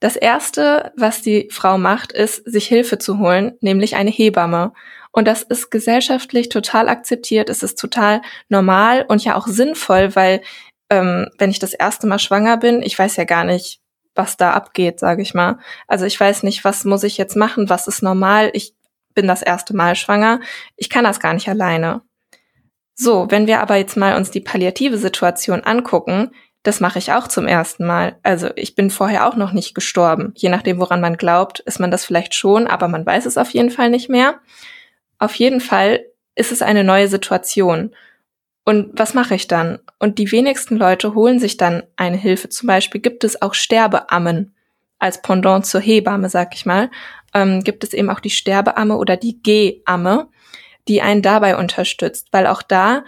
Das 0.00 0.16
erste, 0.16 0.92
was 0.96 1.22
die 1.22 1.48
Frau 1.50 1.78
macht, 1.78 2.12
ist, 2.12 2.42
sich 2.44 2.66
Hilfe 2.66 2.98
zu 2.98 3.18
holen, 3.18 3.56
nämlich 3.60 3.96
eine 3.96 4.10
Hebamme. 4.10 4.72
Und 5.10 5.26
das 5.26 5.42
ist 5.42 5.70
gesellschaftlich 5.70 6.50
total 6.50 6.88
akzeptiert, 6.90 7.48
es 7.48 7.62
ist 7.62 7.78
total 7.78 8.20
normal 8.50 9.06
und 9.08 9.24
ja 9.24 9.34
auch 9.36 9.46
sinnvoll, 9.46 10.14
weil 10.14 10.42
ähm, 10.90 11.28
wenn 11.38 11.50
ich 11.50 11.58
das 11.58 11.72
erste 11.72 12.06
Mal 12.06 12.18
schwanger 12.18 12.58
bin, 12.58 12.82
ich 12.82 12.98
weiß 12.98 13.16
ja 13.16 13.24
gar 13.24 13.44
nicht, 13.44 13.80
was 14.14 14.36
da 14.36 14.52
abgeht, 14.52 15.00
sage 15.00 15.22
ich 15.22 15.32
mal. 15.32 15.58
Also 15.86 16.04
ich 16.04 16.18
weiß 16.18 16.42
nicht, 16.42 16.64
was 16.64 16.84
muss 16.84 17.02
ich 17.02 17.16
jetzt 17.16 17.36
machen, 17.36 17.70
was 17.70 17.88
ist 17.88 18.02
normal. 18.02 18.50
Ich 18.52 18.74
bin 19.14 19.26
das 19.26 19.42
erste 19.42 19.74
Mal 19.74 19.96
schwanger, 19.96 20.40
ich 20.76 20.90
kann 20.90 21.04
das 21.04 21.20
gar 21.20 21.32
nicht 21.32 21.48
alleine. 21.48 22.02
So, 22.94 23.26
wenn 23.30 23.46
wir 23.46 23.60
aber 23.60 23.76
jetzt 23.76 23.96
mal 23.96 24.16
uns 24.16 24.30
die 24.30 24.40
palliative 24.40 24.98
Situation 24.98 25.62
angucken, 25.64 26.30
das 26.66 26.80
mache 26.80 26.98
ich 26.98 27.12
auch 27.12 27.28
zum 27.28 27.46
ersten 27.46 27.86
Mal. 27.86 28.18
Also 28.22 28.50
ich 28.56 28.74
bin 28.74 28.90
vorher 28.90 29.28
auch 29.28 29.36
noch 29.36 29.52
nicht 29.52 29.74
gestorben. 29.74 30.32
Je 30.36 30.48
nachdem, 30.48 30.80
woran 30.80 31.00
man 31.00 31.16
glaubt, 31.16 31.60
ist 31.60 31.78
man 31.78 31.90
das 31.90 32.04
vielleicht 32.04 32.34
schon, 32.34 32.66
aber 32.66 32.88
man 32.88 33.06
weiß 33.06 33.26
es 33.26 33.38
auf 33.38 33.50
jeden 33.50 33.70
Fall 33.70 33.88
nicht 33.88 34.08
mehr. 34.08 34.40
Auf 35.18 35.34
jeden 35.36 35.60
Fall 35.60 36.04
ist 36.34 36.50
es 36.50 36.62
eine 36.62 36.82
neue 36.82 37.06
Situation. 37.06 37.94
Und 38.64 38.98
was 38.98 39.14
mache 39.14 39.36
ich 39.36 39.46
dann? 39.46 39.78
Und 40.00 40.18
die 40.18 40.32
wenigsten 40.32 40.76
Leute 40.76 41.14
holen 41.14 41.38
sich 41.38 41.56
dann 41.56 41.84
eine 41.94 42.16
Hilfe. 42.16 42.48
Zum 42.48 42.66
Beispiel 42.66 43.00
gibt 43.00 43.22
es 43.22 43.40
auch 43.40 43.54
Sterbeammen 43.54 44.56
als 44.98 45.22
Pendant 45.22 45.66
zur 45.66 45.80
Hebamme, 45.80 46.28
sag 46.28 46.52
ich 46.54 46.66
mal. 46.66 46.90
Ähm, 47.32 47.62
gibt 47.62 47.84
es 47.84 47.92
eben 47.92 48.10
auch 48.10 48.20
die 48.20 48.30
Sterbeamme 48.30 48.96
oder 48.96 49.16
die 49.16 49.40
G-Amme, 49.40 50.28
die 50.88 51.00
einen 51.00 51.22
dabei 51.22 51.56
unterstützt, 51.56 52.28
weil 52.32 52.48
auch 52.48 52.62
da 52.62 53.04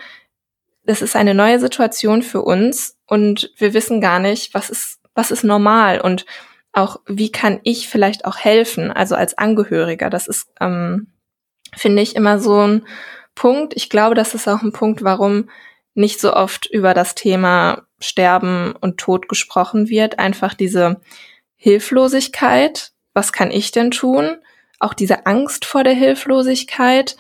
das 0.88 1.02
ist 1.02 1.16
eine 1.16 1.34
neue 1.34 1.60
Situation 1.60 2.22
für 2.22 2.40
uns 2.40 2.96
und 3.06 3.52
wir 3.58 3.74
wissen 3.74 4.00
gar 4.00 4.18
nicht, 4.20 4.54
was 4.54 4.70
ist, 4.70 5.00
was 5.14 5.30
ist 5.30 5.44
normal 5.44 6.00
und 6.00 6.24
auch 6.72 7.00
wie 7.06 7.30
kann 7.30 7.60
ich 7.62 7.90
vielleicht 7.90 8.24
auch 8.24 8.38
helfen, 8.38 8.90
also 8.90 9.14
als 9.14 9.36
Angehöriger. 9.36 10.08
Das 10.08 10.26
ist, 10.26 10.48
ähm, 10.60 11.08
finde 11.76 12.00
ich, 12.00 12.16
immer 12.16 12.38
so 12.38 12.66
ein 12.66 12.86
Punkt. 13.34 13.74
Ich 13.76 13.90
glaube, 13.90 14.14
das 14.14 14.32
ist 14.32 14.48
auch 14.48 14.62
ein 14.62 14.72
Punkt, 14.72 15.04
warum 15.04 15.50
nicht 15.92 16.22
so 16.22 16.32
oft 16.32 16.64
über 16.64 16.94
das 16.94 17.14
Thema 17.14 17.82
Sterben 18.00 18.74
und 18.80 18.96
Tod 18.96 19.28
gesprochen 19.28 19.90
wird. 19.90 20.18
Einfach 20.18 20.54
diese 20.54 21.02
Hilflosigkeit. 21.56 22.92
Was 23.12 23.34
kann 23.34 23.50
ich 23.50 23.72
denn 23.72 23.90
tun? 23.90 24.38
Auch 24.78 24.94
diese 24.94 25.26
Angst 25.26 25.66
vor 25.66 25.84
der 25.84 25.94
Hilflosigkeit 25.94 27.18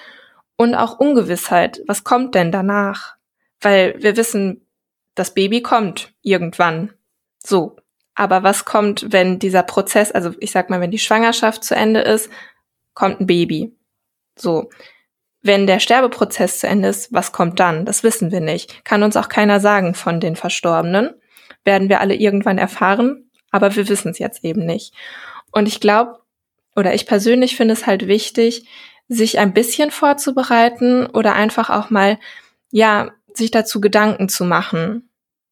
und 0.56 0.74
auch 0.74 0.98
Ungewissheit. 0.98 1.82
Was 1.86 2.02
kommt 2.02 2.34
denn 2.34 2.50
danach? 2.50 3.17
Weil 3.60 3.94
wir 3.98 4.16
wissen, 4.16 4.66
das 5.14 5.34
Baby 5.34 5.62
kommt 5.62 6.12
irgendwann. 6.22 6.92
So. 7.38 7.76
Aber 8.14 8.42
was 8.42 8.64
kommt, 8.64 9.12
wenn 9.12 9.38
dieser 9.38 9.62
Prozess, 9.62 10.10
also 10.10 10.32
ich 10.40 10.50
sag 10.50 10.70
mal, 10.70 10.80
wenn 10.80 10.90
die 10.90 10.98
Schwangerschaft 10.98 11.62
zu 11.62 11.74
Ende 11.74 12.00
ist, 12.00 12.30
kommt 12.94 13.20
ein 13.20 13.26
Baby. 13.26 13.76
So. 14.36 14.70
Wenn 15.40 15.66
der 15.66 15.78
Sterbeprozess 15.78 16.58
zu 16.58 16.66
Ende 16.66 16.88
ist, 16.88 17.12
was 17.12 17.30
kommt 17.30 17.60
dann? 17.60 17.84
Das 17.84 18.02
wissen 18.02 18.32
wir 18.32 18.40
nicht. 18.40 18.84
Kann 18.84 19.04
uns 19.04 19.16
auch 19.16 19.28
keiner 19.28 19.60
sagen 19.60 19.94
von 19.94 20.18
den 20.18 20.34
Verstorbenen. 20.34 21.14
Werden 21.64 21.88
wir 21.88 22.00
alle 22.00 22.14
irgendwann 22.14 22.58
erfahren, 22.58 23.30
aber 23.50 23.76
wir 23.76 23.88
wissen 23.88 24.10
es 24.10 24.18
jetzt 24.18 24.44
eben 24.44 24.66
nicht. 24.66 24.94
Und 25.52 25.68
ich 25.68 25.80
glaube, 25.80 26.18
oder 26.74 26.94
ich 26.94 27.06
persönlich 27.06 27.56
finde 27.56 27.74
es 27.74 27.86
halt 27.86 28.06
wichtig, 28.06 28.66
sich 29.08 29.38
ein 29.38 29.52
bisschen 29.52 29.90
vorzubereiten 29.90 31.06
oder 31.06 31.34
einfach 31.34 31.70
auch 31.70 31.90
mal, 31.90 32.18
ja, 32.70 33.10
sich 33.38 33.50
dazu 33.50 33.80
Gedanken 33.80 34.28
zu 34.28 34.44
machen. 34.44 35.08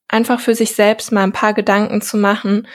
Einfach 0.08 0.40
für 0.40 0.54
sich 0.54 0.74
selbst 0.74 1.12
mal 1.12 1.22
ein 1.22 1.32
paar 1.32 1.54
Gedanken 1.54 2.00
zu 2.00 2.16
machen. 2.16 2.68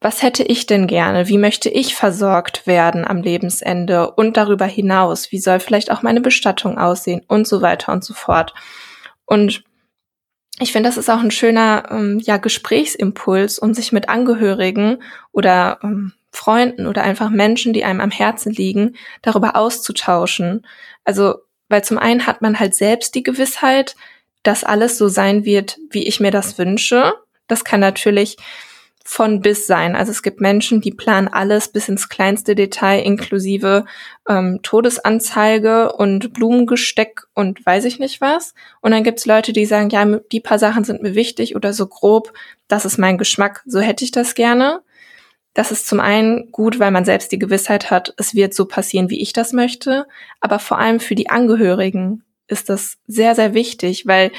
Was 0.00 0.22
hätte 0.22 0.42
ich 0.42 0.66
denn 0.66 0.86
gerne? 0.86 1.28
Wie 1.28 1.38
möchte 1.38 1.70
ich 1.70 1.94
versorgt 1.94 2.66
werden 2.66 3.06
am 3.06 3.22
Lebensende 3.22 4.10
und 4.10 4.36
darüber 4.36 4.66
hinaus? 4.66 5.32
Wie 5.32 5.38
soll 5.38 5.60
vielleicht 5.60 5.90
auch 5.90 6.02
meine 6.02 6.20
Bestattung 6.20 6.76
aussehen 6.76 7.22
und 7.26 7.46
so 7.46 7.62
weiter 7.62 7.92
und 7.92 8.04
so 8.04 8.12
fort? 8.12 8.52
Und 9.24 9.64
ich 10.60 10.72
finde, 10.72 10.88
das 10.88 10.98
ist 10.98 11.10
auch 11.10 11.20
ein 11.20 11.30
schöner 11.30 11.84
ähm, 11.90 12.20
ja, 12.22 12.36
Gesprächsimpuls, 12.36 13.58
um 13.58 13.74
sich 13.74 13.92
mit 13.92 14.08
Angehörigen 14.08 15.02
oder 15.32 15.78
ähm, 15.82 16.12
Freunden 16.30 16.86
oder 16.86 17.02
einfach 17.02 17.30
Menschen, 17.30 17.72
die 17.72 17.84
einem 17.84 18.00
am 18.00 18.10
Herzen 18.10 18.52
liegen, 18.52 18.96
darüber 19.22 19.56
auszutauschen. 19.56 20.66
Also, 21.04 21.36
weil 21.68 21.82
zum 21.82 21.98
einen 21.98 22.26
hat 22.26 22.42
man 22.42 22.60
halt 22.60 22.74
selbst 22.74 23.14
die 23.14 23.22
Gewissheit, 23.22 23.96
dass 24.44 24.62
alles 24.62 24.96
so 24.96 25.08
sein 25.08 25.44
wird, 25.44 25.78
wie 25.90 26.06
ich 26.06 26.20
mir 26.20 26.30
das 26.30 26.56
wünsche. 26.58 27.14
Das 27.48 27.64
kann 27.64 27.80
natürlich 27.80 28.36
von 29.06 29.40
bis 29.42 29.66
sein. 29.66 29.94
Also 29.94 30.12
es 30.12 30.22
gibt 30.22 30.40
Menschen, 30.40 30.80
die 30.80 30.90
planen 30.90 31.28
alles 31.28 31.68
bis 31.68 31.88
ins 31.88 32.08
kleinste 32.08 32.54
Detail, 32.54 33.02
inklusive 33.02 33.84
ähm, 34.26 34.60
Todesanzeige 34.62 35.92
und 35.92 36.32
Blumengesteck 36.32 37.26
und 37.34 37.64
weiß 37.66 37.84
ich 37.84 37.98
nicht 37.98 38.22
was. 38.22 38.54
Und 38.80 38.92
dann 38.92 39.04
gibt's 39.04 39.26
Leute, 39.26 39.52
die 39.52 39.66
sagen, 39.66 39.90
ja, 39.90 40.04
die 40.32 40.40
paar 40.40 40.58
Sachen 40.58 40.84
sind 40.84 41.02
mir 41.02 41.14
wichtig 41.14 41.54
oder 41.54 41.74
so 41.74 41.86
grob, 41.86 42.32
das 42.66 42.86
ist 42.86 42.96
mein 42.96 43.18
Geschmack, 43.18 43.62
so 43.66 43.80
hätte 43.80 44.04
ich 44.04 44.10
das 44.10 44.34
gerne. 44.34 44.80
Das 45.52 45.70
ist 45.70 45.86
zum 45.86 46.00
einen 46.00 46.50
gut, 46.50 46.80
weil 46.80 46.90
man 46.90 47.04
selbst 47.04 47.30
die 47.30 47.38
Gewissheit 47.38 47.90
hat, 47.90 48.14
es 48.16 48.34
wird 48.34 48.54
so 48.54 48.64
passieren, 48.64 49.10
wie 49.10 49.20
ich 49.20 49.34
das 49.34 49.52
möchte, 49.52 50.06
aber 50.40 50.58
vor 50.58 50.78
allem 50.78 50.98
für 50.98 51.14
die 51.14 51.28
Angehörigen 51.28 52.24
ist 52.46 52.68
das 52.68 52.98
sehr, 53.06 53.34
sehr 53.34 53.54
wichtig, 53.54 54.06
weil 54.06 54.32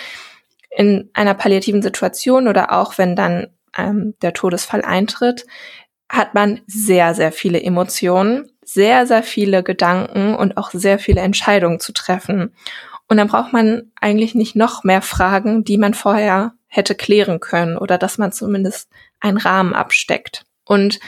in 0.70 1.10
einer 1.14 1.34
palliativen 1.34 1.82
Situation 1.82 2.48
oder 2.48 2.72
auch 2.74 2.98
wenn 2.98 3.16
dann 3.16 3.48
ähm, 3.78 4.16
der 4.22 4.34
Todesfall 4.34 4.82
eintritt, 4.82 5.46
hat 6.10 6.34
man 6.34 6.62
sehr, 6.68 7.16
sehr 7.16 7.32
viele 7.32 7.62
Emotionen, 7.62 8.52
sehr, 8.64 9.08
sehr 9.08 9.24
viele 9.24 9.64
Gedanken 9.64 10.36
und 10.36 10.58
auch 10.58 10.72
sehr 10.72 11.00
viele 11.00 11.22
Entscheidungen 11.22 11.80
zu 11.80 11.94
treffen. 11.94 12.54
Und 13.08 13.18
dann 13.18 13.28
braucht 13.28 13.54
man 13.54 13.92
eigentlich 14.00 14.36
nicht 14.36 14.56
noch 14.56 14.84
mehr 14.84 15.02
Fragen, 15.02 15.64
die 15.64 15.78
man 15.78 15.94
vorher 15.94 16.54
hätte 16.68 16.96
klären 16.96 17.40
können 17.40 17.78
oder 17.78 17.98
dass 17.98 18.18
man 18.18 18.32
zumindest 18.32 18.90
einen 19.20 19.38
Rahmen 19.38 19.74
absteckt. 19.74 20.46
Und 20.66 21.00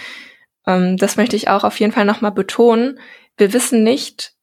ähm, 0.65 0.97
das 0.97 1.17
möchte 1.17 1.35
ich 1.35 1.49
auch 1.49 1.63
auf 1.63 1.79
jeden 1.79 1.91
Fall 1.91 2.05
nochmal 2.05 2.31
betonen. 2.31 2.99
Wir 3.37 3.53
wissen 3.53 3.83
nicht, 3.83 4.33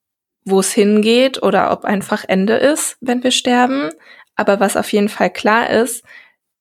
wo 0.45 0.61
es 0.61 0.73
hingeht 0.73 1.43
oder 1.43 1.73
ob 1.73 1.85
einfach 1.85 2.25
Ende 2.27 2.55
ist, 2.55 2.97
wenn 3.01 3.23
wir 3.23 3.31
sterben. 3.31 3.91
Aber 4.37 4.61
was 4.61 4.77
auf 4.77 4.93
jeden 4.93 5.09
Fall 5.09 5.31
klar 5.31 5.71
ist, 5.71 6.05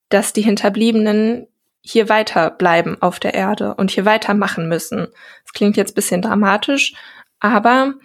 dass 0.10 0.34
die 0.34 0.42
Hinterbliebenen 0.42 1.48
hier 1.82 2.08
weiter 2.08 2.50
bleiben 2.50 2.98
auf 3.02 3.20
der 3.20 3.34
Erde 3.34 3.75
und 3.75 3.92
hier 3.92 4.06
weitermachen 4.06 4.70
müssen. 4.70 5.08
Das 5.44 5.54
klingt 5.54 5.75
jetzt 5.75 5.96
bisschen 5.96 6.22
dramatisch, 6.22 6.94
aber 7.40 7.96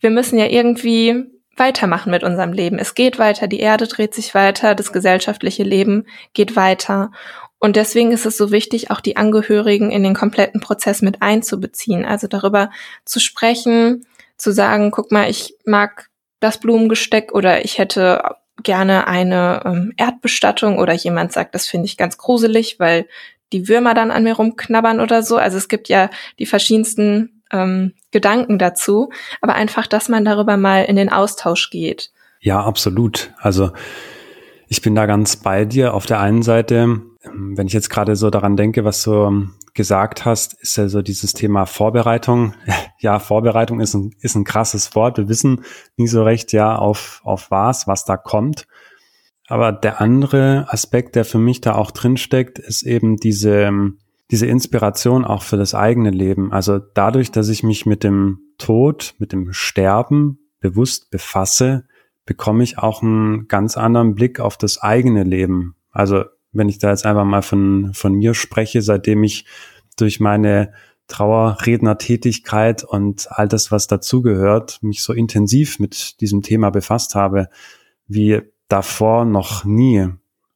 wir 0.00 0.10
müssen 0.10 0.38
ja 0.38 0.46
irgendwie 0.46 1.24
weitermachen 1.56 2.10
mit 2.10 2.22
unserem 2.22 2.52
Leben. 2.52 2.78
Es 2.78 2.94
geht 2.94 3.18
weiter, 3.18 3.46
die 3.46 3.60
Erde 3.60 3.86
dreht 3.86 4.14
sich 4.14 4.34
weiter, 4.34 4.74
das 4.74 4.92
gesellschaftliche 4.92 5.62
Leben 5.62 6.04
geht 6.34 6.56
weiter. 6.56 7.10
Und 7.58 7.76
deswegen 7.76 8.12
ist 8.12 8.26
es 8.26 8.36
so 8.36 8.50
wichtig, 8.50 8.90
auch 8.90 9.00
die 9.00 9.16
Angehörigen 9.16 9.90
in 9.90 10.02
den 10.02 10.14
kompletten 10.14 10.60
Prozess 10.60 11.00
mit 11.00 11.22
einzubeziehen. 11.22 12.04
Also 12.04 12.26
darüber 12.26 12.70
zu 13.06 13.18
sprechen, 13.18 14.04
zu 14.36 14.52
sagen, 14.52 14.90
guck 14.90 15.12
mal, 15.12 15.30
ich 15.30 15.54
mag 15.64 16.08
das 16.40 16.58
Blumengesteck 16.60 17.32
oder 17.32 17.64
ich 17.64 17.78
hätte 17.78 18.36
gerne 18.62 19.06
eine 19.06 19.62
ähm, 19.64 19.92
Erdbestattung 19.96 20.78
oder 20.78 20.92
jemand 20.92 21.32
sagt, 21.32 21.54
das 21.54 21.66
finde 21.66 21.86
ich 21.86 21.96
ganz 21.96 22.18
gruselig, 22.18 22.78
weil 22.78 23.06
die 23.52 23.68
Würmer 23.68 23.94
dann 23.94 24.10
an 24.10 24.24
mir 24.24 24.34
rumknabbern 24.34 25.00
oder 25.00 25.22
so. 25.22 25.36
Also 25.36 25.56
es 25.56 25.68
gibt 25.68 25.88
ja 25.88 26.10
die 26.38 26.46
verschiedensten 26.46 27.42
ähm, 27.52 27.92
Gedanken 28.10 28.58
dazu, 28.58 29.10
aber 29.40 29.54
einfach, 29.54 29.86
dass 29.86 30.08
man 30.08 30.24
darüber 30.24 30.56
mal 30.56 30.84
in 30.84 30.96
den 30.96 31.10
Austausch 31.10 31.70
geht. 31.70 32.10
Ja, 32.40 32.62
absolut. 32.62 33.32
Also 33.38 33.70
ich 34.68 34.82
bin 34.82 34.94
da 34.94 35.06
ganz 35.06 35.36
bei 35.36 35.64
dir. 35.64 35.94
Auf 35.94 36.06
der 36.06 36.20
einen 36.20 36.42
Seite, 36.42 36.74
ähm, 36.76 37.12
wenn 37.56 37.66
ich 37.66 37.72
jetzt 37.72 37.90
gerade 37.90 38.16
so 38.16 38.30
daran 38.30 38.56
denke, 38.56 38.84
was 38.84 39.02
du 39.02 39.48
gesagt 39.74 40.24
hast, 40.24 40.54
ist 40.54 40.76
ja 40.76 40.88
so 40.88 41.02
dieses 41.02 41.34
Thema 41.34 41.66
Vorbereitung. 41.66 42.54
Ja, 42.98 43.18
Vorbereitung 43.18 43.80
ist 43.80 43.94
ein, 43.94 44.14
ist 44.20 44.36
ein 44.36 44.44
krasses 44.44 44.94
Wort. 44.94 45.18
Wir 45.18 45.28
wissen 45.28 45.62
nie 45.96 46.08
so 46.08 46.22
recht, 46.22 46.52
ja, 46.52 46.76
auf, 46.76 47.20
auf 47.24 47.50
was, 47.50 47.86
was 47.86 48.04
da 48.04 48.16
kommt. 48.16 48.66
Aber 49.48 49.72
der 49.72 50.00
andere 50.00 50.66
Aspekt, 50.68 51.14
der 51.14 51.24
für 51.24 51.38
mich 51.38 51.60
da 51.60 51.74
auch 51.74 51.90
drinsteckt, 51.90 52.58
ist 52.58 52.82
eben 52.82 53.16
diese, 53.16 53.70
diese 54.30 54.46
Inspiration 54.46 55.24
auch 55.24 55.42
für 55.42 55.56
das 55.56 55.74
eigene 55.74 56.10
Leben. 56.10 56.52
Also 56.52 56.78
dadurch, 56.78 57.30
dass 57.30 57.48
ich 57.48 57.62
mich 57.62 57.86
mit 57.86 58.02
dem 58.02 58.40
Tod, 58.58 59.14
mit 59.18 59.32
dem 59.32 59.52
Sterben 59.52 60.38
bewusst 60.60 61.10
befasse, 61.10 61.84
bekomme 62.24 62.64
ich 62.64 62.78
auch 62.78 63.02
einen 63.02 63.46
ganz 63.46 63.76
anderen 63.76 64.14
Blick 64.14 64.40
auf 64.40 64.56
das 64.56 64.82
eigene 64.82 65.22
Leben. 65.22 65.76
Also 65.92 66.24
wenn 66.52 66.68
ich 66.68 66.78
da 66.78 66.90
jetzt 66.90 67.06
einfach 67.06 67.24
mal 67.24 67.42
von, 67.42 67.92
von 67.94 68.14
mir 68.14 68.34
spreche, 68.34 68.82
seitdem 68.82 69.22
ich 69.22 69.46
durch 69.96 70.18
meine 70.18 70.72
Trauerrednertätigkeit 71.08 72.84
und 72.84 73.28
all 73.30 73.48
das, 73.48 73.70
was 73.70 73.86
dazugehört, 73.86 74.82
mich 74.82 75.02
so 75.02 75.12
intensiv 75.12 75.78
mit 75.78 76.20
diesem 76.20 76.42
Thema 76.42 76.70
befasst 76.70 77.14
habe, 77.14 77.48
wie 78.08 78.42
davor 78.68 79.24
noch 79.24 79.64
nie. 79.64 80.08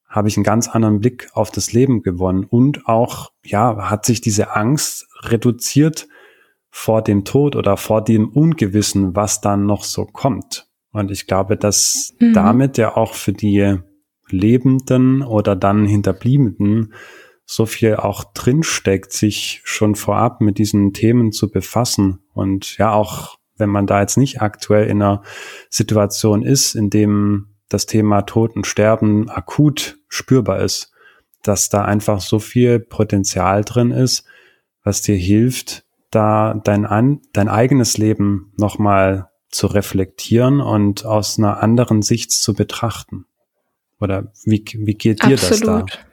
habe 0.09 0.27
ich 0.27 0.37
einen 0.37 0.45
ganz 0.45 0.69
anderen 0.69 0.99
Blick 0.99 1.29
auf 1.35 1.53
das 1.53 1.73
Leben 1.73 2.03
gewonnen 2.03 2.45
und 2.45 2.89
auch, 2.89 3.31
ja, 3.45 3.89
hat 3.91 4.05
sich 4.05 4.21
diese 4.21 4.57
Angst 4.57 5.07
reduziert 5.23 6.09
vor 6.69 7.03
dem 7.03 7.25
Tod 7.25 7.55
oder 7.55 7.77
vor 7.77 8.03
dem 8.03 8.29
Ungewissen, 8.29 9.15
was 9.15 9.41
dann 9.41 9.67
noch 9.67 9.85
so 9.85 10.07
kommt. 10.07 10.69
Und 10.93 11.13
ich 11.13 11.29
glaube, 11.29 11.57
dass 11.57 12.15
mhm. 12.19 12.33
damit 12.33 12.77
ja 12.77 12.97
auch 12.97 13.15
für 13.15 13.33
die 13.33 13.79
Lebenden 14.29 15.23
oder 15.23 15.55
dann 15.55 15.87
Hinterbliebenen 15.87 16.93
so 17.51 17.67
viel 17.67 17.97
auch 17.97 18.23
drinsteckt, 18.23 19.13
sich 19.13 19.61
schon 19.65 19.97
vorab 19.97 20.41
mit 20.41 20.59
diesen 20.59 20.93
Themen 20.93 21.33
zu 21.33 21.51
befassen. 21.51 22.21
Und 22.33 22.79
ja, 22.79 22.93
auch 22.93 23.39
wenn 23.57 23.71
man 23.71 23.89
da 23.89 24.01
jetzt 24.01 24.17
nicht 24.17 24.41
aktuell 24.41 24.87
in 24.87 25.03
einer 25.03 25.23
Situation 25.69 26.45
ist, 26.45 26.77
in 26.77 26.91
dem 26.91 27.49
das 27.69 27.87
Thema 27.87 28.23
Tod 28.23 28.55
und 28.55 28.69
Sterben 28.69 29.29
akut 29.29 29.99
spürbar 30.07 30.61
ist, 30.61 30.93
dass 31.43 31.69
da 31.69 31.85
einfach 31.85 32.21
so 32.21 32.39
viel 32.39 32.79
Potenzial 32.79 33.65
drin 33.65 33.91
ist, 33.91 34.27
was 34.85 35.03
dir 35.03 35.17
hilft, 35.17 35.85
da 36.13 36.55
dein, 36.55 37.21
dein 37.33 37.49
eigenes 37.49 37.99
Leben 37.99 38.53
nochmal 38.59 39.29
zu 39.49 39.67
reflektieren 39.67 40.61
und 40.61 41.05
aus 41.05 41.37
einer 41.37 41.61
anderen 41.61 42.03
Sicht 42.03 42.31
zu 42.31 42.55
betrachten. 42.55 43.27
Oder 43.99 44.33
wie, 44.45 44.65
wie 44.73 44.95
geht 44.95 45.25
dir 45.25 45.35
Absolut. 45.35 45.91
das 45.91 45.99
da? 45.99 46.10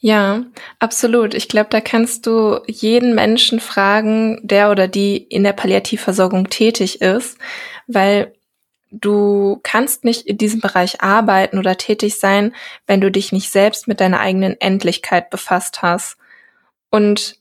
Ja, 0.00 0.44
absolut. 0.78 1.34
Ich 1.34 1.48
glaube, 1.48 1.70
da 1.70 1.80
kannst 1.80 2.26
du 2.26 2.60
jeden 2.68 3.14
Menschen 3.16 3.58
fragen, 3.58 4.38
der 4.44 4.70
oder 4.70 4.86
die 4.86 5.16
in 5.16 5.42
der 5.42 5.52
Palliativversorgung 5.52 6.50
tätig 6.50 7.00
ist, 7.00 7.36
weil 7.88 8.32
du 8.92 9.58
kannst 9.64 10.04
nicht 10.04 10.26
in 10.26 10.38
diesem 10.38 10.60
Bereich 10.60 11.02
arbeiten 11.02 11.58
oder 11.58 11.76
tätig 11.76 12.18
sein, 12.20 12.54
wenn 12.86 13.00
du 13.00 13.10
dich 13.10 13.32
nicht 13.32 13.50
selbst 13.50 13.88
mit 13.88 14.00
deiner 14.00 14.20
eigenen 14.20 14.60
Endlichkeit 14.60 15.30
befasst 15.30 15.82
hast. 15.82 16.16
Und 16.90 17.36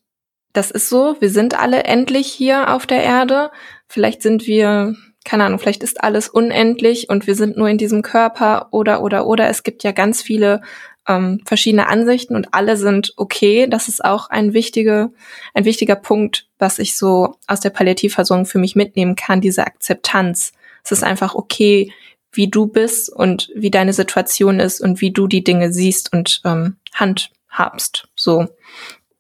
das 0.54 0.72
ist 0.72 0.90
so, 0.90 1.16
wir 1.20 1.30
sind 1.30 1.60
alle 1.60 1.84
endlich 1.84 2.28
hier 2.28 2.74
auf 2.74 2.88
der 2.88 3.04
Erde. 3.04 3.52
Vielleicht 3.88 4.24
sind 4.24 4.48
wir, 4.48 4.96
keine 5.24 5.46
Ahnung, 5.46 5.60
vielleicht 5.60 5.84
ist 5.84 6.04
alles 6.04 6.28
unendlich 6.28 7.08
und 7.10 7.28
wir 7.28 7.36
sind 7.36 7.56
nur 7.56 7.70
in 7.70 7.78
diesem 7.78 8.02
Körper 8.02 8.70
oder 8.72 9.04
oder 9.04 9.28
oder. 9.28 9.48
Es 9.48 9.62
gibt 9.62 9.84
ja 9.84 9.92
ganz 9.92 10.24
viele 10.24 10.62
ähm, 11.08 11.42
verschiedene 11.46 11.88
Ansichten 11.88 12.36
und 12.36 12.54
alle 12.54 12.78
sind 12.78 13.14
okay. 13.18 13.68
Das 13.68 13.88
ist 13.88 14.04
auch 14.04 14.30
ein 14.30 14.54
wichtiger, 14.54 15.12
ein 15.54 15.66
wichtiger 15.66 15.96
Punkt, 15.96 16.48
was 16.60 16.80
ich 16.80 16.98
so 16.98 17.36
aus 17.48 17.62
der 17.62 17.70
Palliativversorgung 17.70 18.46
für 18.46 18.60
mich 18.60 18.76
mitnehmen 18.76 19.16
kann, 19.16 19.42
diese 19.42 19.66
Akzeptanz. 19.66 20.54
Es 20.84 20.92
ist 20.92 21.04
einfach 21.04 21.36
okay, 21.36 21.92
wie 22.32 22.50
du 22.50 22.68
bist 22.68 23.10
und 23.10 23.50
wie 23.56 23.72
deine 23.72 23.94
Situation 23.94 24.60
ist 24.60 24.82
und 24.82 25.02
wie 25.02 25.12
du 25.12 25.28
die 25.28 25.44
Dinge 25.44 25.72
siehst 25.74 26.14
und 26.14 26.42
ähm, 26.46 26.76
handhabst. 26.94 28.08
So. 28.16 28.48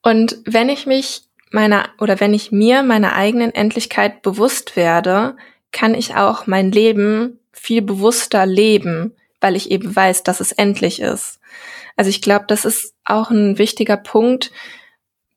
Und 0.03 0.37
wenn 0.45 0.69
ich 0.69 0.85
mich 0.85 1.23
meiner 1.51 1.89
oder 1.99 2.19
wenn 2.19 2.33
ich 2.33 2.51
mir 2.51 2.83
meiner 2.83 3.13
eigenen 3.13 3.53
Endlichkeit 3.53 4.21
bewusst 4.21 4.75
werde, 4.75 5.37
kann 5.71 5.95
ich 5.95 6.15
auch 6.15 6.47
mein 6.47 6.71
Leben 6.71 7.39
viel 7.51 7.81
bewusster 7.81 8.45
leben, 8.45 9.15
weil 9.41 9.55
ich 9.55 9.71
eben 9.71 9.95
weiß, 9.95 10.23
dass 10.23 10.39
es 10.39 10.51
endlich 10.51 10.99
ist. 11.01 11.39
Also 11.97 12.09
ich 12.09 12.21
glaube, 12.21 12.45
das 12.47 12.63
ist 12.63 12.93
auch 13.03 13.31
ein 13.31 13.57
wichtiger 13.57 13.97
Punkt. 13.97 14.51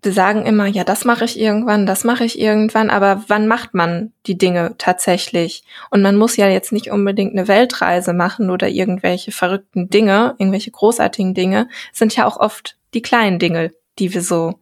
Wir 0.02 0.12
sagen 0.12 0.47
immer, 0.47 0.67
ja, 0.67 0.85
das 0.85 1.05
mache 1.05 1.25
ich 1.25 1.38
irgendwann, 1.38 1.85
das 1.85 2.05
mache 2.05 2.25
ich 2.25 2.38
irgendwann, 2.38 2.88
aber 2.88 3.25
wann 3.29 3.49
macht 3.49 3.75
man 3.75 4.12
die 4.26 4.38
Dinge 4.38 4.75
tatsächlich? 4.79 5.64
Und 5.90 6.02
man 6.02 6.17
muss 6.17 6.37
ja 6.37 6.49
jetzt 6.49 6.73
nicht 6.73 6.90
unbedingt 6.90 7.33
eine 7.33 7.49
Weltreise 7.49 8.12
machen 8.12 8.50
oder 8.50 8.69
irgendwelche 8.69 9.33
verrückten 9.33 9.90
Dinge, 9.90 10.37
irgendwelche 10.38 10.71
großartigen 10.71 11.35
Dinge, 11.35 11.69
es 11.93 11.99
sind 11.99 12.15
ja 12.15 12.26
auch 12.26 12.39
oft 12.39 12.76
die 12.95 13.02
kleinen 13.02 13.39
Dinge, 13.39 13.73
die 13.99 14.15
wir 14.15 14.23
so 14.23 14.61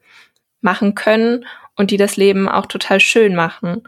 machen 0.61 0.95
können 0.95 1.45
und 1.77 1.91
die 1.91 1.97
das 1.97 2.17
Leben 2.17 2.49
auch 2.49 2.67
total 2.67 3.01
schön 3.01 3.35
machen. 3.35 3.83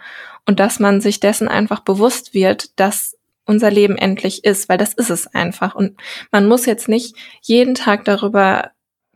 Und 0.47 0.61
dass 0.61 0.81
man 0.81 1.01
sich 1.01 1.21
dessen 1.21 1.49
einfach 1.49 1.81
bewusst 1.81 2.35
wird, 2.35 2.79
dass 2.79 3.17
unser 3.51 3.71
Leben 3.71 3.99
endlich 3.99 4.45
ist, 4.45 4.69
weil 4.69 4.79
das 4.79 4.95
ist 4.95 5.11
es 5.11 5.27
einfach. 5.27 5.75
Und 5.75 5.99
man 6.31 6.47
muss 6.47 6.65
jetzt 6.65 6.89
nicht 6.89 7.17
jeden 7.43 7.75
Tag 7.75 8.05
darüber 8.05 8.71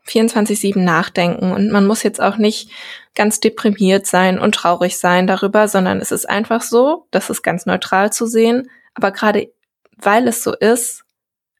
24-7 0.06 0.78
nachdenken 0.80 1.52
und 1.52 1.70
man 1.70 1.86
muss 1.86 2.02
jetzt 2.02 2.20
auch 2.20 2.36
nicht 2.36 2.68
ganz 3.14 3.40
deprimiert 3.40 4.06
sein 4.06 4.38
und 4.38 4.54
traurig 4.54 4.98
sein 4.98 5.26
darüber, 5.26 5.66
sondern 5.68 6.00
es 6.00 6.12
ist 6.12 6.28
einfach 6.28 6.60
so, 6.60 7.06
das 7.10 7.30
ist 7.30 7.42
ganz 7.42 7.64
neutral 7.64 8.12
zu 8.12 8.26
sehen. 8.26 8.68
Aber 8.92 9.12
gerade 9.12 9.50
weil 9.96 10.28
es 10.28 10.42
so 10.42 10.52
ist, 10.52 11.04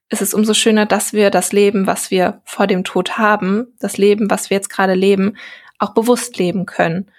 ist 0.09 0.21
es 0.21 0.33
umso 0.33 0.53
schöner, 0.53 0.85
dass 0.85 1.13
wir 1.13 1.31
das 1.31 1.53
Leben, 1.53 1.87
was 1.87 2.11
wir 2.11 2.41
vor 2.45 2.67
dem 2.67 2.83
Tod 2.83 3.17
haben, 3.17 3.73
das 3.79 3.97
Leben, 3.97 4.29
was 4.29 4.49
wir 4.49 4.57
jetzt 4.57 4.69
gerade 4.69 4.93
leben, 4.93 5.37
auch 5.79 5.93
bewusst 5.93 6.37
leben 6.37 6.65
können. 6.65 7.09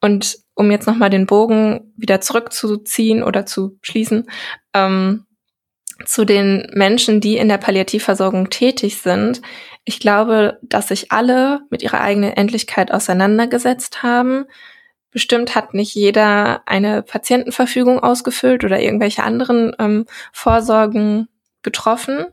Und 0.00 0.38
um 0.54 0.70
jetzt 0.70 0.86
nochmal 0.86 1.10
den 1.10 1.26
Bogen 1.26 1.92
wieder 1.96 2.20
zurückzuziehen 2.20 3.22
oder 3.22 3.46
zu 3.46 3.78
schließen, 3.82 4.28
ähm, 4.74 5.26
zu 6.04 6.24
den 6.24 6.68
Menschen, 6.72 7.20
die 7.20 7.36
in 7.36 7.48
der 7.48 7.58
Palliativversorgung 7.58 8.50
tätig 8.50 8.98
sind. 8.98 9.40
Ich 9.84 10.00
glaube, 10.00 10.58
dass 10.62 10.88
sich 10.88 11.12
alle 11.12 11.60
mit 11.70 11.82
ihrer 11.82 12.00
eigenen 12.00 12.32
Endlichkeit 12.32 12.92
auseinandergesetzt 12.92 14.02
haben. 14.02 14.44
Bestimmt 15.10 15.54
hat 15.54 15.74
nicht 15.74 15.94
jeder 15.94 16.62
eine 16.66 17.02
Patientenverfügung 17.02 18.00
ausgefüllt 18.00 18.64
oder 18.64 18.80
irgendwelche 18.80 19.22
anderen 19.22 19.74
ähm, 19.78 20.06
Vorsorgen 20.32 21.28
getroffen, 21.62 22.26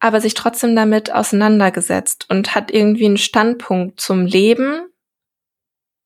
aber 0.00 0.20
sich 0.20 0.34
trotzdem 0.34 0.74
damit 0.74 1.12
auseinandergesetzt 1.12 2.26
und 2.28 2.54
hat 2.54 2.70
irgendwie 2.70 3.06
einen 3.06 3.18
Standpunkt 3.18 4.00
zum 4.00 4.26
Leben 4.26 4.89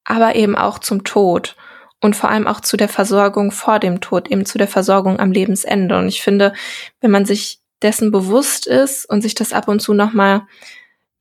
aber 0.05 0.35
eben 0.35 0.57
auch 0.57 0.79
zum 0.79 1.05
Tod 1.05 1.57
und 2.01 2.15
vor 2.15 2.31
allem 2.31 2.47
auch 2.47 2.61
zu 2.61 2.77
der 2.77 2.89
Versorgung 2.89 3.51
vor 3.51 3.79
dem 3.79 4.01
Tod, 4.01 4.31
eben 4.31 4.45
zu 4.45 4.59
der 4.59 4.69
Versorgung 4.69 5.19
am 5.19 5.33
Lebensende. 5.33 5.97
Und 5.97 6.09
ich 6.09 6.23
finde, 6.23 6.53
wenn 7.01 7.11
man 7.11 7.25
sich 7.25 7.61
dessen 7.83 8.11
bewusst 8.11 8.67
ist 8.67 9.09
und 9.09 9.23
sich 9.23 9.35
das 9.35 9.53
ab 9.53 9.69
und 9.69 9.81
zu 9.81 9.95
nochmal 9.95 10.43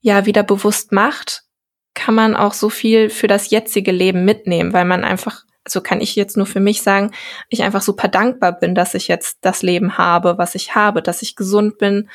ja 0.00 0.26
wieder 0.26 0.42
bewusst 0.42 0.92
macht, 0.92 1.44
kann 1.94 2.14
man 2.14 2.36
auch 2.36 2.52
so 2.52 2.68
viel 2.68 3.08
für 3.08 3.28
das 3.28 3.50
jetzige 3.50 3.92
Leben 3.92 4.24
mitnehmen, 4.24 4.72
weil 4.72 4.84
man 4.84 5.04
einfach, 5.04 5.44
also 5.64 5.80
kann 5.80 6.00
ich 6.00 6.16
jetzt 6.16 6.36
nur 6.36 6.46
für 6.46 6.60
mich 6.60 6.82
sagen, 6.82 7.12
ich 7.48 7.62
einfach 7.62 7.82
super 7.82 8.08
dankbar 8.08 8.52
bin, 8.52 8.74
dass 8.74 8.94
ich 8.94 9.08
jetzt 9.08 9.38
das 9.40 9.62
Leben 9.62 9.96
habe, 9.96 10.36
was 10.36 10.54
ich 10.54 10.74
habe, 10.74 11.00
dass 11.00 11.22
ich 11.22 11.36
gesund 11.36 11.78
bin. 11.78 12.10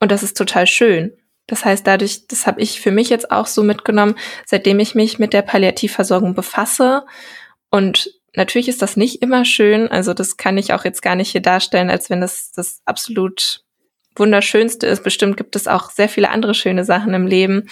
Und 0.00 0.10
das 0.10 0.22
ist 0.22 0.36
total 0.36 0.66
schön. 0.66 1.12
Das 1.46 1.64
heißt, 1.64 1.86
dadurch, 1.86 2.26
das 2.28 2.46
habe 2.46 2.60
ich 2.60 2.80
für 2.80 2.90
mich 2.90 3.10
jetzt 3.10 3.30
auch 3.30 3.46
so 3.46 3.62
mitgenommen, 3.62 4.14
seitdem 4.46 4.78
ich 4.78 4.94
mich 4.94 5.18
mit 5.18 5.32
der 5.32 5.42
Palliativversorgung 5.42 6.34
befasse. 6.34 7.04
Und 7.70 8.10
natürlich 8.34 8.68
ist 8.68 8.82
das 8.82 8.96
nicht 8.96 9.22
immer 9.22 9.44
schön. 9.44 9.88
Also 9.88 10.14
das 10.14 10.36
kann 10.36 10.56
ich 10.56 10.72
auch 10.72 10.84
jetzt 10.84 11.02
gar 11.02 11.16
nicht 11.16 11.30
hier 11.30 11.42
darstellen, 11.42 11.90
als 11.90 12.10
wenn 12.10 12.20
das 12.20 12.52
das 12.52 12.80
absolut 12.84 13.64
wunderschönste 14.14 14.86
ist. 14.86 15.02
Bestimmt 15.02 15.36
gibt 15.36 15.56
es 15.56 15.66
auch 15.66 15.90
sehr 15.90 16.08
viele 16.08 16.30
andere 16.30 16.54
schöne 16.54 16.84
Sachen 16.84 17.14
im 17.14 17.26
Leben. 17.26 17.68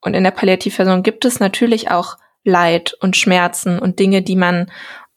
Und 0.00 0.14
in 0.14 0.24
der 0.24 0.30
Palliativversorgung 0.30 1.02
gibt 1.02 1.24
es 1.24 1.40
natürlich 1.40 1.90
auch 1.90 2.16
Leid 2.44 2.96
und 3.00 3.16
Schmerzen 3.16 3.78
und 3.78 3.98
Dinge, 3.98 4.22
die 4.22 4.36
man 4.36 4.70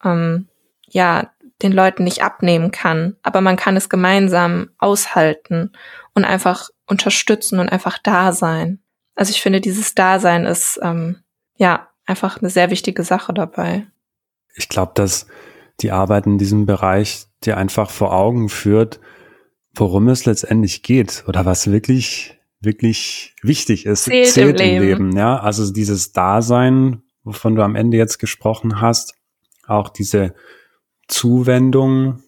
ähm, 0.03 0.47
ja 0.89 1.32
den 1.63 1.71
Leuten 1.71 2.03
nicht 2.03 2.23
abnehmen 2.23 2.71
kann. 2.71 3.15
Aber 3.23 3.41
man 3.41 3.55
kann 3.55 3.75
es 3.75 3.89
gemeinsam 3.89 4.69
aushalten 4.77 5.71
und 6.13 6.25
einfach 6.25 6.69
unterstützen 6.87 7.59
und 7.59 7.69
einfach 7.69 7.97
da 7.97 8.33
sein. 8.33 8.79
Also 9.15 9.31
ich 9.31 9.41
finde, 9.41 9.61
dieses 9.61 9.95
Dasein 9.95 10.45
ist 10.45 10.79
ähm, 10.83 11.23
ja 11.55 11.89
einfach 12.05 12.39
eine 12.39 12.49
sehr 12.49 12.69
wichtige 12.69 13.03
Sache 13.03 13.33
dabei. 13.33 13.87
Ich 14.55 14.69
glaube, 14.69 14.91
dass 14.95 15.27
die 15.81 15.91
Arbeit 15.91 16.27
in 16.27 16.37
diesem 16.37 16.65
Bereich 16.65 17.25
dir 17.43 17.57
einfach 17.57 17.89
vor 17.89 18.13
Augen 18.13 18.49
führt, 18.49 18.99
worum 19.73 20.07
es 20.09 20.25
letztendlich 20.25 20.83
geht 20.83 21.23
oder 21.27 21.45
was 21.45 21.71
wirklich 21.71 22.37
wirklich 22.63 23.35
wichtig 23.41 23.85
ist, 23.85 24.05
zählt, 24.05 24.27
zählt 24.27 24.59
im, 24.61 24.65
Leben. 24.65 24.85
Leben. 24.85 25.17
Ja, 25.17 25.37
also 25.37 25.71
dieses 25.71 26.13
Dasein, 26.13 27.03
wovon 27.23 27.55
du 27.55 27.61
am 27.61 27.75
Ende 27.75 27.97
jetzt 27.97 28.19
gesprochen 28.19 28.81
hast, 28.81 29.15
auch 29.67 29.89
diese 29.89 30.33
Zuwendung, 31.07 32.21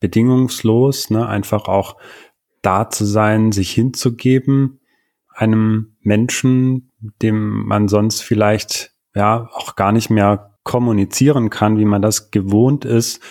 bedingungslos, 0.00 1.10
ne, 1.10 1.26
einfach 1.26 1.66
auch 1.68 1.96
da 2.62 2.90
zu 2.90 3.04
sein, 3.04 3.52
sich 3.52 3.70
hinzugeben, 3.70 4.80
einem 5.32 5.96
Menschen, 6.00 6.90
dem 7.22 7.66
man 7.66 7.88
sonst 7.88 8.22
vielleicht 8.22 8.92
ja 9.14 9.48
auch 9.52 9.76
gar 9.76 9.92
nicht 9.92 10.10
mehr 10.10 10.56
kommunizieren 10.64 11.50
kann, 11.50 11.78
wie 11.78 11.84
man 11.84 12.02
das 12.02 12.30
gewohnt 12.30 12.84
ist 12.84 13.22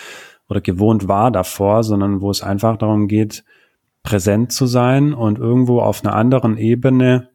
oder 0.48 0.60
gewohnt 0.60 1.08
war 1.08 1.30
davor, 1.30 1.84
sondern 1.84 2.20
wo 2.20 2.30
es 2.30 2.42
einfach 2.42 2.76
darum 2.78 3.06
geht, 3.08 3.44
präsent 4.02 4.52
zu 4.52 4.66
sein 4.66 5.12
und 5.12 5.38
irgendwo 5.38 5.80
auf 5.80 6.04
einer 6.04 6.14
anderen 6.14 6.56
Ebene 6.56 7.30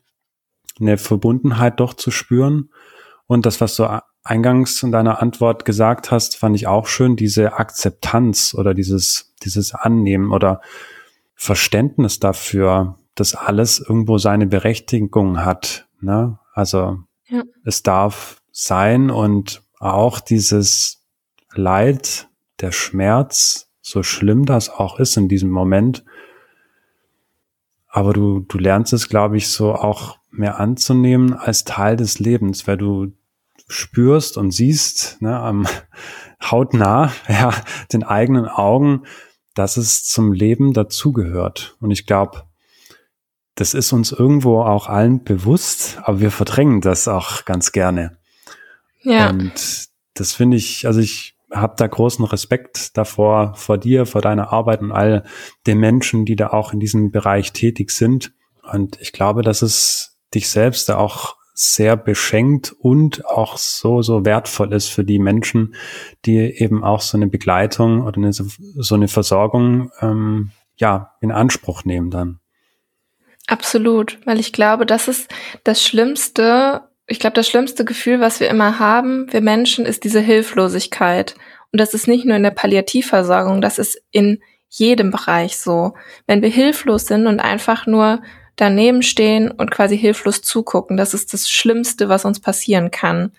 eine 0.80 0.98
Verbundenheit 0.98 1.80
doch 1.80 1.94
zu 1.94 2.10
spüren. 2.10 2.70
Und 3.28 3.46
das, 3.46 3.62
was 3.62 3.76
du 3.76 4.02
eingangs 4.24 4.82
in 4.84 4.92
deiner 4.92 5.22
Antwort 5.22 5.66
gesagt 5.66 6.12
hast, 6.12 6.38
fand 6.38 6.56
ich 6.56 6.68
auch 6.68 6.88
schön, 6.88 7.16
diese 7.16 7.54
Akzeptanz 7.54 8.54
oder 8.54 8.74
dieses, 8.74 9.34
dieses 9.44 9.74
Annehmen 9.74 10.32
oder 10.32 10.62
Verständnis 11.36 12.20
dafür, 12.20 12.98
dass 13.16 13.36
alles 13.36 13.80
irgendwo 13.80 14.18
seine 14.18 14.48
Berechtigung 14.48 15.44
hat. 15.44 15.88
Ne? 16.00 16.40
Also 16.54 17.00
ja. 17.28 17.44
es 17.66 17.84
darf 17.84 18.42
sein 18.52 19.10
und 19.10 19.62
auch 19.80 20.20
dieses 20.20 21.04
Leid, 21.54 22.30
der 22.62 22.72
Schmerz, 22.72 23.70
so 23.82 24.04
schlimm 24.04 24.46
das 24.46 24.70
auch 24.70 25.00
ist 25.00 25.18
in 25.18 25.28
diesem 25.28 25.50
Moment, 25.50 26.06
aber 27.90 28.14
du, 28.14 28.40
du 28.40 28.58
lernst 28.58 28.94
es, 28.94 29.10
glaube 29.10 29.38
ich, 29.38 29.50
so 29.50 29.76
auch 29.76 30.18
mehr 30.32 30.60
anzunehmen 30.60 31.34
als 31.34 31.64
Teil 31.64 31.96
des 31.96 32.18
Lebens, 32.18 32.68
weil 32.68 32.78
du 32.78 33.12
spürst 33.68 34.38
und 34.38 34.52
siehst 34.52 35.22
ne, 35.22 35.40
am 35.40 35.68
hautnah, 36.42 37.12
ja, 37.28 37.54
den 37.92 38.04
eigenen 38.04 38.48
Augen, 38.48 39.04
dass 39.56 39.78
es 39.78 40.04
zum 40.06 40.34
Leben 40.34 40.74
dazugehört. 40.74 41.78
Und 41.80 41.92
ich 41.92 42.06
glaube, 42.06 42.44
das 43.56 43.74
ist 43.74 43.94
uns 43.94 44.12
irgendwo 44.12 44.62
auch 44.62 44.88
allen 44.88 45.24
bewusst, 45.24 46.00
aber 46.04 46.20
wir 46.20 46.32
verdrängen 46.32 46.82
das 46.82 47.08
auch 47.08 47.46
ganz 47.46 47.72
gerne. 47.72 48.18
Ja. 49.04 49.30
Und 49.30 49.90
das 50.16 50.34
finde 50.34 50.58
ich, 50.58 50.88
also 50.88 51.00
ich 51.00 51.36
habe 51.52 51.76
da 51.78 51.86
großen 51.86 52.26
Respekt 52.26 52.98
davor, 52.98 53.54
vor 53.56 53.78
dir, 53.78 54.06
vor 54.06 54.22
deiner 54.22 54.52
Arbeit 54.52 54.82
und 54.82 54.92
all 54.92 55.24
den 55.68 55.78
Menschen, 55.78 56.26
die 56.26 56.36
da 56.36 56.50
auch 56.50 56.74
in 56.74 56.80
diesem 56.80 57.12
Bereich 57.12 57.54
tätig 57.54 57.92
sind. 57.92 58.34
Und 58.72 59.00
ich 59.02 59.12
glaube, 59.12 59.44
dass 59.44 59.62
es 59.62 60.18
dich 60.34 60.50
selbst 60.50 60.90
da 60.90 60.98
auch 60.98 61.36
sehr 61.54 61.96
beschenkt 61.96 62.74
und 62.80 63.26
auch 63.26 63.58
so, 63.58 64.02
so 64.02 64.26
wertvoll 64.26 64.74
ist 64.74 64.88
für 64.88 65.04
die 65.04 65.20
Menschen, 65.20 65.76
die 66.26 66.38
eben 66.38 66.84
auch 66.84 67.02
so 67.02 67.18
eine 67.18 67.28
Begleitung 67.28 68.02
oder 68.02 68.18
eine, 68.18 68.34
so 68.34 68.96
eine 68.96 69.08
Versorgung 69.08 69.92
ähm, 70.02 70.52
ja 70.76 71.16
in 71.22 71.32
Anspruch 71.32 71.86
nehmen 71.86 72.10
dann. 72.10 72.40
Absolut, 73.48 74.20
weil 74.26 74.40
ich 74.40 74.54
glaube, 74.54 74.86
das 74.86 75.08
ist 75.08 75.30
das 75.64 75.84
Schlimmste, 75.84 76.82
ich 77.08 77.20
glaube, 77.20 77.36
das 77.36 77.48
schlimmste 77.48 77.86
Gefühl, 77.86 78.20
was 78.20 78.40
wir 78.40 78.50
immer 78.50 78.80
haben, 78.80 79.32
wir 79.32 79.42
Menschen, 79.42 79.86
ist 79.86 80.06
diese 80.06 80.22
Hilflosigkeit. 80.22 81.36
Und 81.72 81.80
das 81.80 81.94
ist 81.94 82.08
nicht 82.08 82.26
nur 82.26 82.38
in 82.38 82.44
der 82.44 82.52
Palliativversorgung, 82.52 83.62
das 83.62 83.80
ist 83.80 84.02
in 84.12 84.42
jedem 84.70 85.12
Bereich 85.12 85.58
so. 85.58 85.94
Wenn 86.26 86.42
wir 86.42 86.50
hilflos 86.50 87.06
sind 87.06 87.28
und 87.28 87.40
einfach 87.40 87.86
nur 87.86 88.22
daneben 88.56 89.02
stehen 89.02 89.52
und 89.52 89.72
quasi 89.72 89.98
hilflos 89.98 90.42
zugucken. 90.42 90.98
Das 90.98 91.14
ist 91.14 91.34
das 91.34 91.50
Schlimmste, 91.50 92.10
was 92.10 92.26
uns 92.26 92.40
passieren 92.40 92.92
kann. 92.92 93.32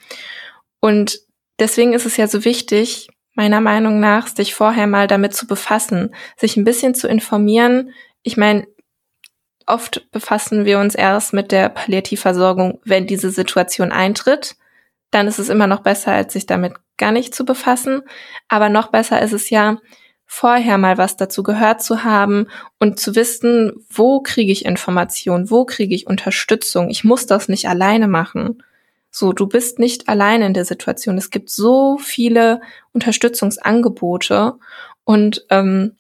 Und 0.81 1.21
deswegen 1.59 1.93
ist 1.93 2.07
es 2.07 2.17
ja 2.17 2.27
so 2.27 2.45
wichtig, 2.45 3.09
meiner 3.35 3.61
Meinung 3.61 4.01
nach, 4.01 4.29
sich 4.29 4.55
vorher 4.55 4.87
mal 4.87 5.07
damit 5.07 5.35
zu 5.35 5.47
befassen, 5.47 6.15
sich 6.37 6.57
ein 6.57 6.65
bisschen 6.65 6.95
zu 6.95 7.09
informieren. 7.09 7.91
Ich 8.23 8.37
meine, 8.37 8.67
oft 9.67 10.11
befassen 10.11 10.65
wir 10.65 10.79
uns 10.79 10.95
erst 10.95 11.33
mit 11.33 11.53
der 11.53 11.69
Palliativversorgung, 11.69 12.81
wenn 12.85 13.07
diese 13.07 13.31
Situation 13.31 13.93
eintritt. 13.93 14.57
Dann 15.11 15.27
ist 15.27 15.39
es 15.39 15.49
immer 15.49 15.67
noch 15.67 15.81
besser, 15.81 16.13
als 16.13 16.33
sich 16.33 16.47
damit 16.47 16.75
gar 16.97 17.13
nicht 17.13 17.35
zu 17.35 17.45
befassen. 17.45 18.03
Aber 18.49 18.69
noch 18.69 18.89
besser 18.89 19.21
ist 19.23 19.33
es 19.33 19.51
ja, 19.51 19.79
vorher 20.27 20.79
mal 20.79 20.99
was 20.99 21.17
dazu 21.17 21.43
gehört 21.43 21.83
zu 21.83 22.05
haben 22.05 22.49
und 22.79 22.99
zu 22.99 23.15
wissen, 23.15 23.73
wo 23.91 24.21
kriege 24.21 24.53
ich 24.53 24.65
Information, 24.65 25.51
wo 25.51 25.65
kriege 25.65 25.95
ich 25.95 26.07
Unterstützung. 26.07 26.91
Ich 26.91 27.05
muss 27.05 27.27
das 27.27 27.49
nicht 27.49 27.69
alleine 27.69 28.09
machen. 28.09 28.63
So, 29.11 29.33
du 29.33 29.47
bist 29.47 29.79
nicht 29.79 30.09
alleine 30.09 30.47
in 30.47 30.55
der 30.55 30.65
Situation. 30.65 31.19
Es 31.19 31.31
gibt 31.31 31.51
so 31.51 31.99
viele 31.99 32.61
Unterstützungsangebote 32.93 34.55
und 35.05 35.47
ähm, 35.51 35.97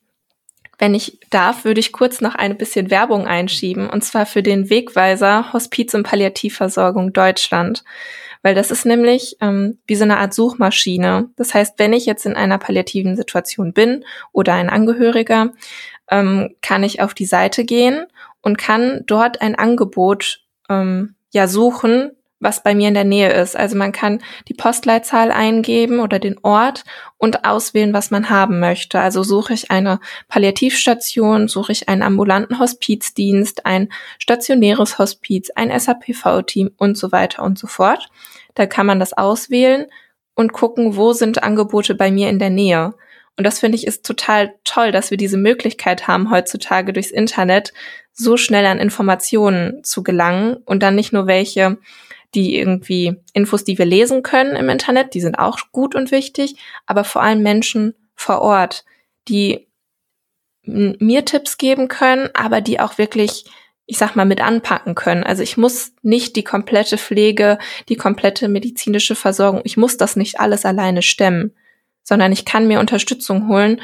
wenn 0.78 0.94
ich 0.94 1.20
darf, 1.30 1.64
würde 1.64 1.78
ich 1.78 1.92
kurz 1.92 2.20
noch 2.20 2.34
ein 2.34 2.58
bisschen 2.58 2.90
Werbung 2.90 3.26
einschieben, 3.26 3.88
und 3.88 4.02
zwar 4.02 4.26
für 4.26 4.42
den 4.42 4.70
Wegweiser 4.70 5.52
Hospiz- 5.52 5.94
und 5.94 6.02
Palliativversorgung 6.02 7.12
Deutschland 7.12 7.84
weil 8.44 8.54
das 8.54 8.70
ist 8.70 8.84
nämlich 8.84 9.38
ähm, 9.40 9.78
wie 9.86 9.96
so 9.96 10.04
eine 10.04 10.18
Art 10.18 10.34
Suchmaschine. 10.34 11.30
Das 11.36 11.54
heißt, 11.54 11.78
wenn 11.78 11.94
ich 11.94 12.04
jetzt 12.04 12.26
in 12.26 12.36
einer 12.36 12.58
palliativen 12.58 13.16
Situation 13.16 13.72
bin 13.72 14.04
oder 14.32 14.52
ein 14.52 14.68
Angehöriger, 14.68 15.54
ähm, 16.10 16.54
kann 16.60 16.84
ich 16.84 17.00
auf 17.00 17.14
die 17.14 17.24
Seite 17.24 17.64
gehen 17.64 18.04
und 18.42 18.58
kann 18.58 19.02
dort 19.06 19.40
ein 19.40 19.54
Angebot 19.54 20.44
ähm, 20.68 21.14
ja 21.32 21.48
suchen, 21.48 22.12
was 22.40 22.62
bei 22.62 22.74
mir 22.74 22.88
in 22.88 22.94
der 22.94 23.04
Nähe 23.04 23.32
ist. 23.32 23.56
Also 23.56 23.76
man 23.76 23.92
kann 23.92 24.20
die 24.48 24.54
Postleitzahl 24.54 25.30
eingeben 25.30 26.00
oder 26.00 26.18
den 26.18 26.38
Ort 26.42 26.84
und 27.16 27.44
auswählen, 27.44 27.94
was 27.94 28.10
man 28.10 28.28
haben 28.28 28.60
möchte. 28.60 29.00
Also 29.00 29.22
suche 29.22 29.54
ich 29.54 29.70
eine 29.70 30.00
Palliativstation, 30.28 31.48
suche 31.48 31.72
ich 31.72 31.88
einen 31.88 32.02
ambulanten 32.02 32.58
Hospizdienst, 32.58 33.64
ein 33.64 33.90
stationäres 34.18 34.98
Hospiz, 34.98 35.50
ein 35.54 35.76
SAPV-Team 35.78 36.72
und 36.76 36.98
so 36.98 37.12
weiter 37.12 37.42
und 37.42 37.58
so 37.58 37.66
fort. 37.66 38.08
Da 38.54 38.66
kann 38.66 38.86
man 38.86 39.00
das 39.00 39.12
auswählen 39.12 39.86
und 40.34 40.52
gucken, 40.52 40.96
wo 40.96 41.12
sind 41.12 41.42
Angebote 41.42 41.94
bei 41.94 42.10
mir 42.10 42.28
in 42.28 42.38
der 42.38 42.50
Nähe. 42.50 42.94
Und 43.36 43.44
das 43.44 43.58
finde 43.58 43.76
ich 43.76 43.86
ist 43.86 44.06
total 44.06 44.54
toll, 44.64 44.92
dass 44.92 45.10
wir 45.10 45.18
diese 45.18 45.36
Möglichkeit 45.36 46.06
haben, 46.06 46.30
heutzutage 46.30 46.92
durchs 46.92 47.10
Internet 47.10 47.72
so 48.12 48.36
schnell 48.36 48.64
an 48.66 48.78
Informationen 48.78 49.82
zu 49.82 50.04
gelangen 50.04 50.56
und 50.64 50.82
dann 50.84 50.94
nicht 50.94 51.12
nur 51.12 51.26
welche, 51.26 51.78
die 52.34 52.56
irgendwie 52.56 53.16
Infos, 53.32 53.64
die 53.64 53.78
wir 53.78 53.86
lesen 53.86 54.22
können 54.22 54.56
im 54.56 54.68
Internet, 54.68 55.14
die 55.14 55.20
sind 55.20 55.38
auch 55.38 55.58
gut 55.72 55.94
und 55.94 56.10
wichtig, 56.10 56.56
aber 56.86 57.04
vor 57.04 57.22
allem 57.22 57.42
Menschen 57.42 57.94
vor 58.14 58.40
Ort, 58.40 58.84
die 59.28 59.68
mir 60.62 61.24
Tipps 61.24 61.58
geben 61.58 61.88
können, 61.88 62.30
aber 62.34 62.60
die 62.60 62.80
auch 62.80 62.98
wirklich 62.98 63.44
ich 63.86 63.98
sag 63.98 64.16
mal, 64.16 64.24
mit 64.24 64.40
anpacken 64.40 64.94
können. 64.94 65.24
Also 65.24 65.42
ich 65.42 65.56
muss 65.56 65.92
nicht 66.02 66.36
die 66.36 66.44
komplette 66.44 66.96
Pflege, 66.96 67.58
die 67.88 67.96
komplette 67.96 68.48
medizinische 68.48 69.14
Versorgung, 69.14 69.60
ich 69.64 69.76
muss 69.76 69.96
das 69.96 70.16
nicht 70.16 70.40
alles 70.40 70.64
alleine 70.64 71.02
stemmen, 71.02 71.54
sondern 72.02 72.32
ich 72.32 72.44
kann 72.44 72.66
mir 72.66 72.80
Unterstützung 72.80 73.48
holen 73.48 73.80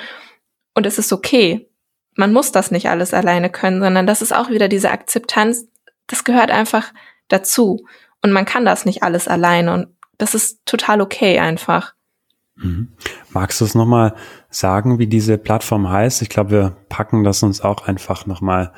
und 0.74 0.86
es 0.86 0.98
ist 0.98 1.12
okay. 1.12 1.68
Man 2.16 2.32
muss 2.32 2.52
das 2.52 2.70
nicht 2.70 2.88
alles 2.88 3.14
alleine 3.14 3.50
können, 3.50 3.80
sondern 3.80 4.06
das 4.06 4.22
ist 4.22 4.32
auch 4.32 4.50
wieder 4.50 4.68
diese 4.68 4.90
Akzeptanz, 4.90 5.66
das 6.06 6.24
gehört 6.24 6.50
einfach 6.50 6.92
dazu. 7.28 7.86
Und 8.22 8.33
man 8.33 8.44
kann 8.44 8.64
das 8.64 8.85
nicht 8.85 9.02
alles 9.02 9.28
alleine 9.28 9.72
und 9.72 9.88
das 10.18 10.35
ist 10.35 10.61
total 10.66 11.00
okay 11.00 11.38
einfach. 11.38 11.94
Mhm. 12.56 12.92
Magst 13.30 13.61
du 13.61 13.64
es 13.64 13.74
nochmal 13.74 14.14
sagen, 14.50 14.98
wie 14.98 15.06
diese 15.06 15.38
Plattform 15.38 15.88
heißt? 15.88 16.20
Ich 16.22 16.28
glaube, 16.28 16.50
wir 16.50 16.76
packen 16.88 17.24
das 17.24 17.42
uns 17.42 17.62
auch 17.62 17.87
einfach 17.87 18.26
nochmal 18.26 18.72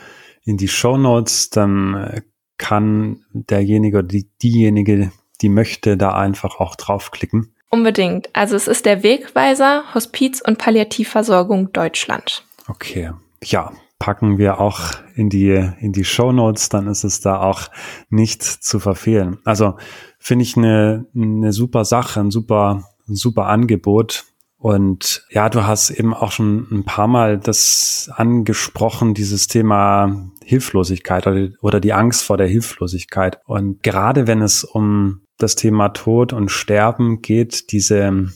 in 0.44 0.57
die 0.57 0.68
Show 0.68 0.96
Notes, 0.96 1.50
dann 1.50 1.94
äh, 1.94 2.22
kann 2.59 3.24
derjenige 3.33 3.98
oder 3.98 4.09
die, 4.09 4.31
diejenige, 4.42 5.11
die 5.40 5.48
möchte, 5.48 5.96
da 5.96 6.14
einfach 6.14 6.61
auch 6.61 6.76
draufklicken. 6.76 7.55
Unbedingt. 7.70 8.28
Also 8.35 8.55
es 8.55 8.68
ist 8.68 8.87
der 8.87 9.02
Wegweiser 9.02 9.85
Hospiz- 9.94 10.42
und 10.42 10.59
Palliativversorgung 10.59 11.72
Deutschland. 11.72 12.44
Okay. 12.68 13.12
Ja, 13.42 13.72
packen 14.03 14.37
wir 14.37 14.59
auch 14.59 14.95
in 15.15 15.29
die, 15.29 15.53
in 15.79 15.93
die 15.93 16.03
Show 16.03 16.33
Notes, 16.33 16.69
dann 16.69 16.88
ist 16.88 17.05
es 17.05 17.21
da 17.21 17.41
auch 17.41 17.71
nicht 18.11 18.43
zu 18.43 18.81
verfehlen. 18.81 19.38
Also 19.45 19.77
finde 20.19 20.43
ich 20.43 20.57
eine, 20.57 21.07
eine 21.15 21.53
super 21.53 21.85
Sache, 21.85 22.19
ein 22.19 22.33
super, 22.33 22.83
ein 23.09 23.15
super 23.15 23.47
Angebot. 23.47 24.25
Und 24.59 25.25
ja, 25.31 25.49
du 25.49 25.69
hast 25.69 25.91
eben 25.91 26.15
auch 26.15 26.33
schon 26.33 26.67
ein 26.73 26.83
paar 26.83 27.07
Mal 27.07 27.38
das 27.38 28.11
angesprochen, 28.12 29.15
dieses 29.15 29.47
Thema 29.47 30.33
Hilflosigkeit 30.43 31.29
oder, 31.29 31.51
oder 31.61 31.79
die 31.79 31.93
Angst 31.93 32.25
vor 32.25 32.37
der 32.37 32.49
Hilflosigkeit. 32.49 33.38
Und 33.45 33.85
gerade 33.85 34.27
wenn 34.27 34.43
es 34.43 34.65
um 34.65 35.21
das 35.38 35.55
Thema 35.55 35.91
Tod 35.91 36.33
und 36.33 36.51
Sterben 36.51 37.23
geht, 37.23 37.71
diese 37.71 38.33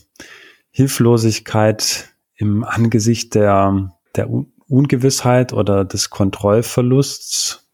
Hilflosigkeit 0.71 2.15
im 2.37 2.63
Angesicht 2.63 3.35
der, 3.35 3.97
der 4.15 4.29
Ungewissheit 4.69 5.53
oder 5.53 5.85
des 5.85 6.11
Kontrollverlusts 6.11 7.67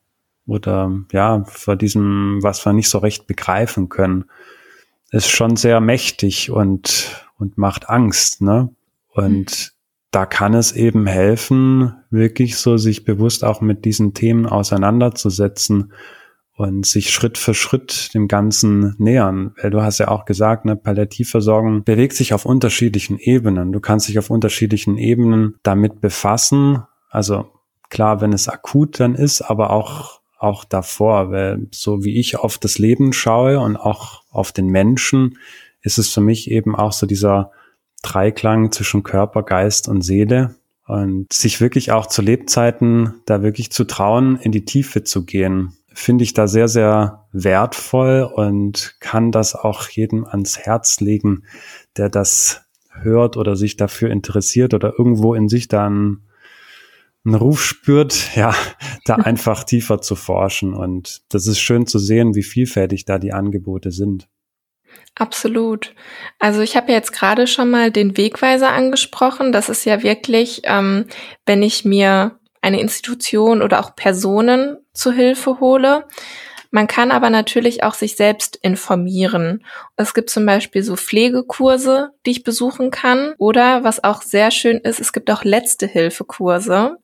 oder 0.47 0.93
ja, 1.13 1.45
vor 1.45 1.77
diesem, 1.77 2.39
was 2.43 2.65
wir 2.67 2.73
nicht 2.73 2.89
so 2.89 2.99
recht 2.99 3.27
begreifen 3.27 3.89
können, 3.89 4.25
ist 5.11 5.29
schon 5.29 5.57
sehr 5.57 5.81
mächtig 5.81 6.51
und 6.51 7.27
und 7.39 7.59
macht 7.59 7.89
Angst, 7.91 8.41
ne? 8.41 8.71
Und 9.09 9.51
mhm. 9.51 9.71
da 10.13 10.27
kann 10.27 10.55
es 10.55 10.73
eben 10.73 11.07
helfen, 11.07 11.95
wirklich 12.11 12.57
so 12.57 12.77
sich 12.77 13.05
bewusst 13.05 13.45
auch 13.45 13.61
mit 13.61 13.85
diesen 13.85 14.15
Themen 14.15 14.47
auseinanderzusetzen 14.47 15.93
und 16.55 16.87
sich 16.87 17.11
Schritt 17.11 17.39
für 17.39 17.55
Schritt 17.55 18.15
dem 18.15 18.29
Ganzen 18.29 18.95
nähern. 18.99 19.55
Weil 19.61 19.71
du 19.71 19.83
hast 19.83 19.99
ja 19.99 20.09
auch 20.09 20.25
gesagt, 20.25 20.65
ne, 20.65 20.77
Palliativversorgung 20.77 21.85
bewegt 21.85 22.15
sich 22.15 22.35
auf 22.35 22.45
unterschiedlichen 22.45 23.19
Ebenen. 23.19 23.73
Du 23.73 23.81
kannst 23.81 24.09
dich 24.09 24.19
auf 24.19 24.31
unterschiedlichen 24.31 24.99
Ebenen 24.99 25.55
damit 25.63 26.01
befassen. 26.01 26.83
Also 27.11 27.51
klar, 27.89 28.21
wenn 28.21 28.33
es 28.33 28.49
akut 28.49 29.01
dann 29.01 29.15
ist, 29.15 29.43
aber 29.43 29.71
auch 29.71 30.23
auch 30.43 30.65
davor, 30.65 31.31
weil 31.31 31.69
so 31.71 32.03
wie 32.03 32.19
ich 32.19 32.37
auf 32.37 32.59
das 32.59 32.79
Leben 32.79 33.13
schaue 33.13 33.61
und 33.61 33.77
auch 33.77 34.25
auf 34.29 34.51
den 34.51 34.67
Menschen, 34.67 35.39
ist 35.83 35.99
es 35.99 36.09
für 36.09 36.21
mich 36.21 36.51
eben 36.51 36.75
auch 36.75 36.93
so 36.93 37.07
dieser 37.07 37.53
Dreiklang 38.03 38.73
zwischen 38.73 39.05
Körper, 39.05 39.45
Geist 39.45 39.89
und 39.89 40.03
Seele. 40.03 40.57
Und 40.85 41.33
sich 41.33 41.61
wirklich 41.61 41.93
auch 41.93 42.07
zu 42.07 42.23
Lebzeiten 42.23 43.15
da 43.25 43.43
wirklich 43.43 43.71
zu 43.71 43.85
trauen, 43.85 44.37
in 44.37 44.51
die 44.51 44.65
Tiefe 44.65 45.05
zu 45.05 45.25
gehen, 45.25 45.75
finde 45.95 46.25
ich 46.25 46.35
da 46.35 46.47
sehr, 46.47 46.69
sehr 46.69 47.27
wertvoll 47.33 48.23
und 48.23 48.97
kann 49.01 49.31
das 49.31 49.55
auch 49.55 49.89
jedem 49.89 50.25
ans 50.25 50.59
Herz 50.59 51.01
legen, 51.01 51.45
der 51.97 52.09
das 52.09 52.63
hört 52.91 53.37
oder 53.37 53.57
sich 53.57 53.77
dafür 53.77 54.11
interessiert 54.11 54.75
oder 54.75 54.95
irgendwo 54.99 55.35
in 55.35 55.49
sich 55.49 55.69
dann 55.69 56.23
einen 57.25 57.35
Ruf 57.35 57.63
spürt, 57.63 58.31
ja, 58.37 58.55
da 59.05 59.15
einfach 59.17 59.65
tiefer 59.65 60.01
zu 60.01 60.15
forschen. 60.15 60.75
Und 60.75 61.23
das 61.29 61.47
ist 61.47 61.61
schön 61.61 61.87
zu 61.87 61.99
sehen, 61.99 62.35
wie 62.35 62.43
vielfältig 62.43 63.05
da 63.05 63.19
die 63.19 63.33
Angebote 63.33 63.91
sind. 63.91 64.29
Absolut. 65.15 65.95
Also 66.39 66.61
ich 66.61 66.77
habe 66.77 66.89
ja 66.89 66.95
jetzt 66.95 67.13
gerade 67.13 67.47
schon 67.47 67.71
mal 67.71 67.91
den 67.91 68.17
Wegweiser 68.17 68.73
angesprochen. 68.73 69.53
Das 69.53 69.69
ist 69.69 69.85
ja 69.85 70.03
wirklich, 70.03 70.63
ähm, 70.65 71.07
wenn 71.45 71.63
ich 71.63 71.85
mir 71.85 72.39
eine 72.63 72.81
Institution 72.81 73.61
oder 73.61 73.81
auch 73.81 73.95
Personen 73.95 74.79
zu 74.93 75.13
Hilfe 75.13 75.61
hole. 75.61 76.07
Man 76.71 76.87
kann 76.87 77.11
aber 77.11 77.29
natürlich 77.29 77.83
auch 77.83 77.93
sich 77.93 78.17
selbst 78.17 78.57
informieren. 78.57 79.63
Es 79.97 80.15
gibt 80.15 80.31
zum 80.31 80.47
Beispiel 80.47 80.83
so 80.83 80.97
Pflegekurse, 80.97 82.13
die 82.25 82.31
ich 82.31 82.45
besuchen 82.45 82.91
kann. 82.91 83.35
Oder 83.37 83.85
was 83.85 84.03
auch 84.03 84.23
sehr 84.23 84.51
schön 84.51 84.79
ist, 84.79 84.99
es 84.99 85.13
gibt 85.13 85.31
auch 85.31 85.45
letzte 85.45 85.87
Hilfe-Kurse. 85.87 86.97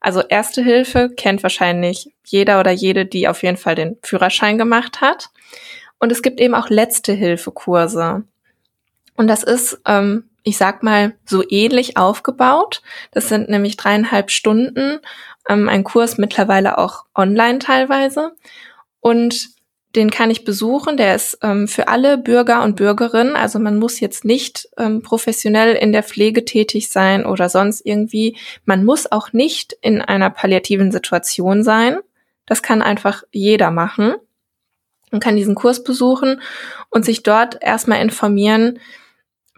Also 0.00 0.22
Erste 0.22 0.62
Hilfe 0.62 1.10
kennt 1.14 1.42
wahrscheinlich 1.42 2.14
jeder 2.24 2.60
oder 2.60 2.70
jede, 2.70 3.04
die 3.04 3.28
auf 3.28 3.42
jeden 3.42 3.58
Fall 3.58 3.74
den 3.74 3.98
Führerschein 4.02 4.56
gemacht 4.56 5.02
hat. 5.02 5.28
Und 5.98 6.10
es 6.10 6.22
gibt 6.22 6.40
eben 6.40 6.54
auch 6.54 6.70
letzte 6.70 7.12
Hilfe-Kurse. 7.12 8.24
Und 9.16 9.26
das 9.26 9.42
ist, 9.42 9.82
ähm, 9.86 10.29
ich 10.42 10.56
sag 10.56 10.82
mal, 10.82 11.14
so 11.24 11.42
ähnlich 11.48 11.96
aufgebaut. 11.96 12.82
Das 13.12 13.28
sind 13.28 13.48
nämlich 13.48 13.76
dreieinhalb 13.76 14.30
Stunden, 14.30 14.98
ähm, 15.48 15.68
ein 15.68 15.84
Kurs 15.84 16.18
mittlerweile 16.18 16.78
auch 16.78 17.04
online 17.14 17.58
teilweise. 17.58 18.32
Und 19.00 19.50
den 19.96 20.10
kann 20.10 20.30
ich 20.30 20.44
besuchen. 20.44 20.96
Der 20.96 21.14
ist 21.14 21.38
ähm, 21.42 21.66
für 21.66 21.88
alle 21.88 22.16
Bürger 22.16 22.62
und 22.62 22.76
Bürgerinnen. 22.76 23.34
Also 23.34 23.58
man 23.58 23.78
muss 23.78 24.00
jetzt 24.00 24.24
nicht 24.24 24.68
ähm, 24.76 25.02
professionell 25.02 25.74
in 25.74 25.92
der 25.92 26.04
Pflege 26.04 26.44
tätig 26.44 26.90
sein 26.90 27.26
oder 27.26 27.48
sonst 27.48 27.84
irgendwie. 27.84 28.36
Man 28.64 28.84
muss 28.84 29.10
auch 29.10 29.32
nicht 29.32 29.76
in 29.82 30.00
einer 30.00 30.30
palliativen 30.30 30.92
Situation 30.92 31.64
sein. 31.64 31.98
Das 32.46 32.62
kann 32.62 32.82
einfach 32.82 33.24
jeder 33.32 33.70
machen. 33.70 34.14
Man 35.10 35.20
kann 35.20 35.36
diesen 35.36 35.56
Kurs 35.56 35.82
besuchen 35.82 36.40
und 36.88 37.04
sich 37.04 37.24
dort 37.24 37.58
erstmal 37.60 38.00
informieren, 38.00 38.78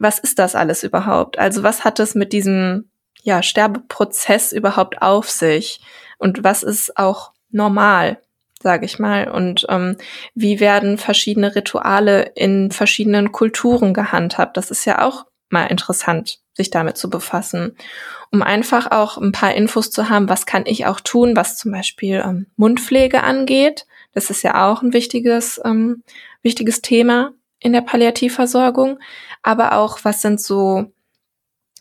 was 0.03 0.19
ist 0.19 0.39
das 0.39 0.55
alles 0.55 0.83
überhaupt? 0.83 1.39
Also 1.39 1.63
was 1.63 1.85
hat 1.85 2.01
es 2.01 2.15
mit 2.15 2.33
diesem 2.33 2.91
ja, 3.23 3.43
Sterbeprozess 3.43 4.53
überhaupt 4.53 5.01
auf 5.01 5.31
sich? 5.31 5.81
Und 6.19 6.45
was 6.45 6.63
ist 6.63 6.99
auch 6.99 7.33
normal? 7.51 8.19
sage 8.63 8.87
ich 8.87 8.99
mal. 8.99 9.29
Und 9.29 9.67
ähm, 9.69 9.97
wie 10.35 10.61
werden 10.61 10.97
verschiedene 10.97 11.55
Rituale 11.55 12.33
in 12.37 12.71
verschiedenen 12.71 13.33
Kulturen 13.33 13.93
gehandhabt? 13.93 14.57
Das 14.57 14.71
ist 14.71 14.85
ja 14.85 15.05
auch 15.05 15.27
mal 15.51 15.67
interessant, 15.67 16.39
sich 16.55 16.71
damit 16.71 16.97
zu 16.97 17.11
befassen, 17.11 17.77
um 18.31 18.41
einfach 18.43 18.91
auch 18.91 19.19
ein 19.19 19.33
paar 19.33 19.55
Infos 19.55 19.91
zu 19.91 20.09
haben, 20.09 20.29
was 20.29 20.47
kann 20.47 20.65
ich 20.65 20.87
auch 20.87 21.01
tun, 21.01 21.37
was 21.37 21.57
zum 21.57 21.73
Beispiel 21.73 22.23
ähm, 22.25 22.47
Mundpflege 22.57 23.23
angeht. 23.23 23.85
Das 24.15 24.31
ist 24.31 24.43
ja 24.43 24.71
auch 24.71 24.83
ein 24.83 24.93
wichtiges, 24.93 25.61
ähm, 25.65 26.03
wichtiges 26.43 26.83
Thema 26.83 27.33
in 27.63 27.73
der 27.73 27.81
Palliativversorgung. 27.81 28.99
Aber 29.43 29.77
auch, 29.77 30.01
was 30.03 30.23
sind 30.23 30.41
so, 30.41 30.93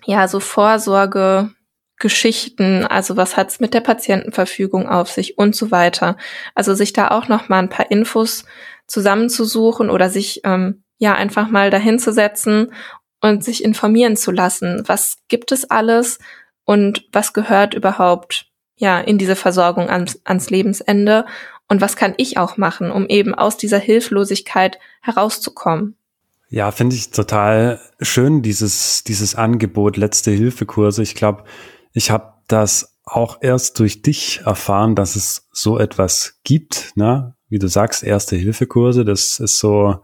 ja, 0.06 0.28
so 0.28 0.39
Vorsorge, 0.39 1.52
Geschichten, 2.02 2.86
also 2.86 3.15
was 3.15 3.38
hat's 3.38 3.60
mit 3.60 3.76
der 3.76 3.82
Patientenverfügung 3.82 4.89
auf 4.89 5.12
sich 5.12 5.38
und 5.38 5.56
so 5.56 5.70
weiter. 5.70 6.17
Also 6.56 6.74
sich 6.74 6.94
da 6.94 7.10
auch 7.10 7.28
noch 7.28 7.48
mal 7.48 7.60
ein 7.60 7.70
paar 7.70 7.91
Infos 7.91 8.44
zusammenzusuchen 8.88 9.89
oder 9.91 10.10
sich 10.10 10.41
ähm, 10.44 10.84
ja 10.98 11.13
einfach 11.13 11.50
mal 11.50 11.70
dahin 11.70 12.00
zu 12.00 12.12
setzen 12.12 12.74
und 13.22 13.44
sich 13.44 13.63
informieren 13.63 14.17
zu 14.17 14.32
lassen. 14.32 14.84
Was 14.88 15.17
gibt 15.28 15.52
es 15.52 15.70
alles 15.70 16.17
und 16.65 17.08
was 17.12 17.34
gehört 17.34 17.76
überhaupt 17.76 18.48
ja 18.76 19.00
in 19.00 19.20
diese 19.20 19.36
Versorgung 19.36 19.89
ans, 19.89 20.20
ans 20.26 20.50
Lebensende 20.50 21.26
und 21.71 21.79
was 21.79 21.95
kann 21.95 22.13
ich 22.17 22.38
auch 22.38 22.57
machen, 22.57 22.91
um 22.91 23.05
eben 23.07 23.34
aus 23.34 23.55
dieser 23.55 23.79
Hilflosigkeit 23.79 24.77
herauszukommen? 25.01 25.95
Ja, 26.49 26.69
finde 26.71 26.97
ich 26.97 27.12
total 27.12 27.79
schön, 28.01 28.41
dieses, 28.41 29.05
dieses 29.05 29.36
Angebot, 29.36 29.95
letzte 29.95 30.31
Hilfekurse. 30.31 31.01
Ich 31.01 31.15
glaube, 31.15 31.45
ich 31.93 32.12
habe 32.12 32.34
das 32.49 32.97
auch 33.05 33.38
erst 33.39 33.79
durch 33.79 34.01
dich 34.01 34.41
erfahren, 34.45 34.95
dass 34.95 35.15
es 35.15 35.47
so 35.53 35.79
etwas 35.79 36.41
gibt, 36.43 36.91
ne? 36.95 37.36
Wie 37.47 37.57
du 37.57 37.67
sagst, 37.67 38.03
erste 38.03 38.36
Hilfekurse, 38.36 39.05
das 39.05 39.39
ist 39.39 39.57
so, 39.57 40.01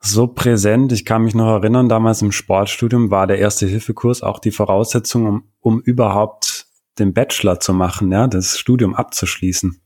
so 0.00 0.26
präsent. 0.26 0.92
Ich 0.92 1.06
kann 1.06 1.22
mich 1.22 1.34
noch 1.34 1.48
erinnern, 1.48 1.88
damals 1.88 2.20
im 2.20 2.30
Sportstudium 2.30 3.10
war 3.10 3.26
der 3.26 3.38
erste 3.38 3.66
Hilfekurs 3.66 4.22
auch 4.22 4.38
die 4.38 4.52
Voraussetzung, 4.52 5.24
um, 5.24 5.44
um 5.60 5.80
überhaupt 5.80 6.66
den 6.98 7.14
Bachelor 7.14 7.58
zu 7.58 7.72
machen, 7.72 8.12
ja, 8.12 8.26
das 8.26 8.58
Studium 8.58 8.94
abzuschließen. 8.94 9.80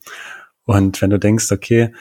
Und 0.65 1.01
wenn 1.03 1.11
du 1.11 1.19
denkst, 1.19 1.51
okay, 1.53 1.93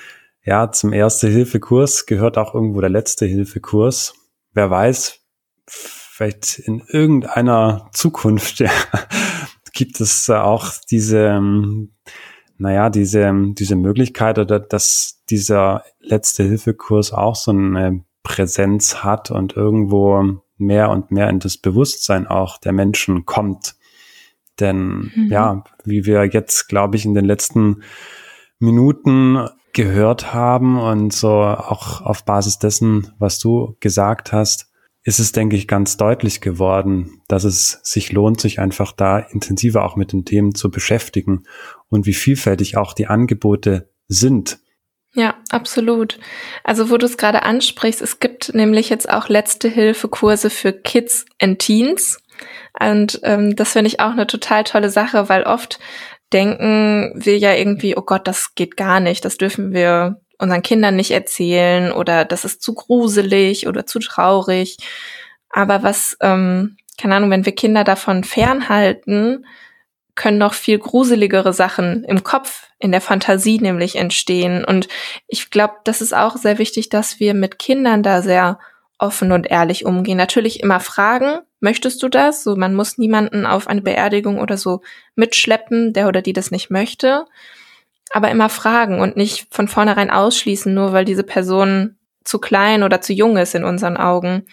ja, 0.44 0.72
zum 0.72 0.94
erste 0.94 1.28
Hilfekurs 1.28 2.06
gehört 2.06 2.38
auch 2.38 2.56
irgendwo 2.56 2.82
der 2.82 2.90
letzte 2.90 3.26
Hilfekurs. 3.26 4.16
Wer 4.54 4.70
weiß, 4.70 5.20
vielleicht 5.68 6.60
in 6.60 6.82
irgendeiner 6.88 7.90
Zukunft 7.94 8.60
ja, 8.60 8.72
gibt 9.74 10.02
es 10.02 10.30
auch 10.30 10.72
diese, 10.90 11.28
ähm, 11.28 11.94
naja, 12.58 12.90
diese, 12.90 13.34
diese 13.54 13.76
Möglichkeit 13.76 14.40
oder 14.40 14.60
dass 14.60 15.24
dieser 15.30 15.84
letzte 16.00 16.44
Hilfekurs 16.44 17.14
auch 17.14 17.36
so 17.36 17.52
eine 17.52 18.04
Präsenz 18.24 19.04
hat 19.04 19.32
und 19.32 19.56
irgendwo 19.56 20.42
mehr 20.58 20.90
und 20.90 21.12
mehr 21.12 21.30
in 21.30 21.40
das 21.40 21.58
Bewusstsein 21.58 22.28
auch 22.28 22.58
der 22.60 22.72
Menschen 22.72 23.26
kommt. 23.26 23.76
Denn 24.60 25.12
mhm. 25.16 25.28
ja, 25.32 25.64
wie 25.84 26.06
wir 26.06 26.26
jetzt, 26.26 26.68
glaube 26.68 26.98
ich, 26.98 27.06
in 27.06 27.16
den 27.16 27.26
letzten 27.26 27.82
Minuten 28.62 29.48
gehört 29.74 30.34
haben 30.34 30.80
und 30.80 31.14
so 31.14 31.30
auch 31.30 32.02
auf 32.02 32.26
Basis 32.26 32.60
dessen, 32.60 33.14
was 33.20 33.40
du 33.40 33.76
gesagt 33.80 34.32
hast, 34.32 34.72
ist 35.04 35.20
es, 35.20 35.32
denke 35.32 35.56
ich, 35.56 35.68
ganz 35.68 35.98
deutlich 35.98 36.42
geworden, 36.42 37.22
dass 37.28 37.44
es 37.44 37.80
sich 37.84 38.12
lohnt, 38.12 38.40
sich 38.40 38.60
einfach 38.60 38.92
da 38.92 39.18
intensiver 39.18 39.84
auch 39.84 39.96
mit 39.96 40.14
den 40.14 40.26
Themen 40.26 40.54
zu 40.54 40.70
beschäftigen 40.70 41.44
und 41.90 42.06
wie 42.06 42.14
vielfältig 42.14 42.78
auch 42.78 42.94
die 42.94 43.08
Angebote 43.08 43.90
sind. 44.08 44.60
Ja, 45.14 45.36
absolut. 45.50 46.20
Also 46.64 46.90
wo 46.90 46.98
du 46.98 47.06
es 47.06 47.18
gerade 47.18 47.44
ansprichst, 47.44 48.02
es 48.02 48.20
gibt 48.20 48.54
nämlich 48.54 48.90
jetzt 48.90 49.10
auch 49.10 49.28
letzte 49.28 49.68
Hilfe-Kurse 49.68 50.50
für 50.50 50.72
Kids 50.72 51.26
and 51.42 51.60
Teens. 51.60 52.22
Und 52.80 53.20
ähm, 53.24 53.56
das 53.56 53.74
finde 53.74 53.88
ich 53.88 54.00
auch 54.00 54.12
eine 54.12 54.28
total 54.28 54.64
tolle 54.64 54.90
Sache, 54.90 55.28
weil 55.28 55.44
oft 55.44 55.80
denken 56.34 57.14
wir 57.16 57.38
ja 57.38 57.54
irgendwie, 57.54 57.96
oh 57.98 58.02
Gott, 58.02 58.28
das 58.28 58.56
geht 58.56 58.78
gar 58.78 59.00
nicht, 59.00 59.26
das 59.26 59.38
dürfen 59.38 59.74
wir 59.74 60.22
unseren 60.38 60.64
Kindern 60.64 60.96
nicht 60.96 61.12
erzählen 61.12 61.92
oder 61.92 62.26
das 62.26 62.46
ist 62.46 62.62
zu 62.62 62.74
gruselig 62.74 63.68
oder 63.68 63.86
zu 63.86 64.00
traurig. 64.00 64.78
Aber 65.50 65.84
was, 65.84 66.18
ähm, 66.22 66.78
keine 67.00 67.16
Ahnung, 67.16 67.30
wenn 67.30 67.46
wir 67.46 67.54
Kinder 67.54 67.84
davon 67.84 68.24
fernhalten, 68.24 69.46
können 70.16 70.38
noch 70.38 70.54
viel 70.54 70.78
gruseligere 70.78 71.54
Sachen 71.54 72.04
im 72.04 72.24
Kopf, 72.24 72.68
in 72.80 72.92
der 72.92 73.02
Fantasie 73.02 73.60
nämlich 73.60 73.96
entstehen. 73.96 74.66
Und 74.66 74.88
ich 75.28 75.50
glaube, 75.50 75.76
das 75.84 76.02
ist 76.02 76.14
auch 76.14 76.36
sehr 76.38 76.58
wichtig, 76.58 76.90
dass 76.90 77.20
wir 77.20 77.34
mit 77.34 77.60
Kindern 77.60 78.04
da 78.04 78.22
sehr 78.22 78.60
offen 79.02 79.32
und 79.32 79.50
ehrlich 79.50 79.86
umgehen. 79.86 80.18
Natürlich 80.18 80.62
immer 80.62 80.80
fragen, 80.80 81.40
möchtest 81.60 82.02
du 82.04 82.10
das? 82.10 82.44
So, 82.44 82.56
man 82.56 82.76
muss 82.76 82.98
niemanden 82.98 83.46
auf 83.46 83.68
eine 83.68 83.82
Beerdigung 83.82 84.40
oder 84.40 84.58
so 84.58 84.82
mitschleppen, 85.16 85.94
der 85.94 86.08
oder 86.08 86.22
die 86.22 86.34
das 86.34 86.52
nicht 86.52 86.70
möchte 86.70 87.26
aber 88.12 88.30
immer 88.30 88.50
fragen 88.50 89.00
und 89.00 89.16
nicht 89.16 89.48
von 89.52 89.68
vornherein 89.68 90.12
ausschließen, 90.12 90.74
nur 90.74 90.94
weil 90.94 91.06
diese 91.06 91.24
Person 91.24 91.98
zu 92.24 92.40
klein 92.40 92.84
oder 92.84 93.02
zu 93.02 93.14
jung 93.14 93.38
ist 93.38 93.56
in 93.56 93.64
unseren 93.64 93.98
Augen. 93.98 94.46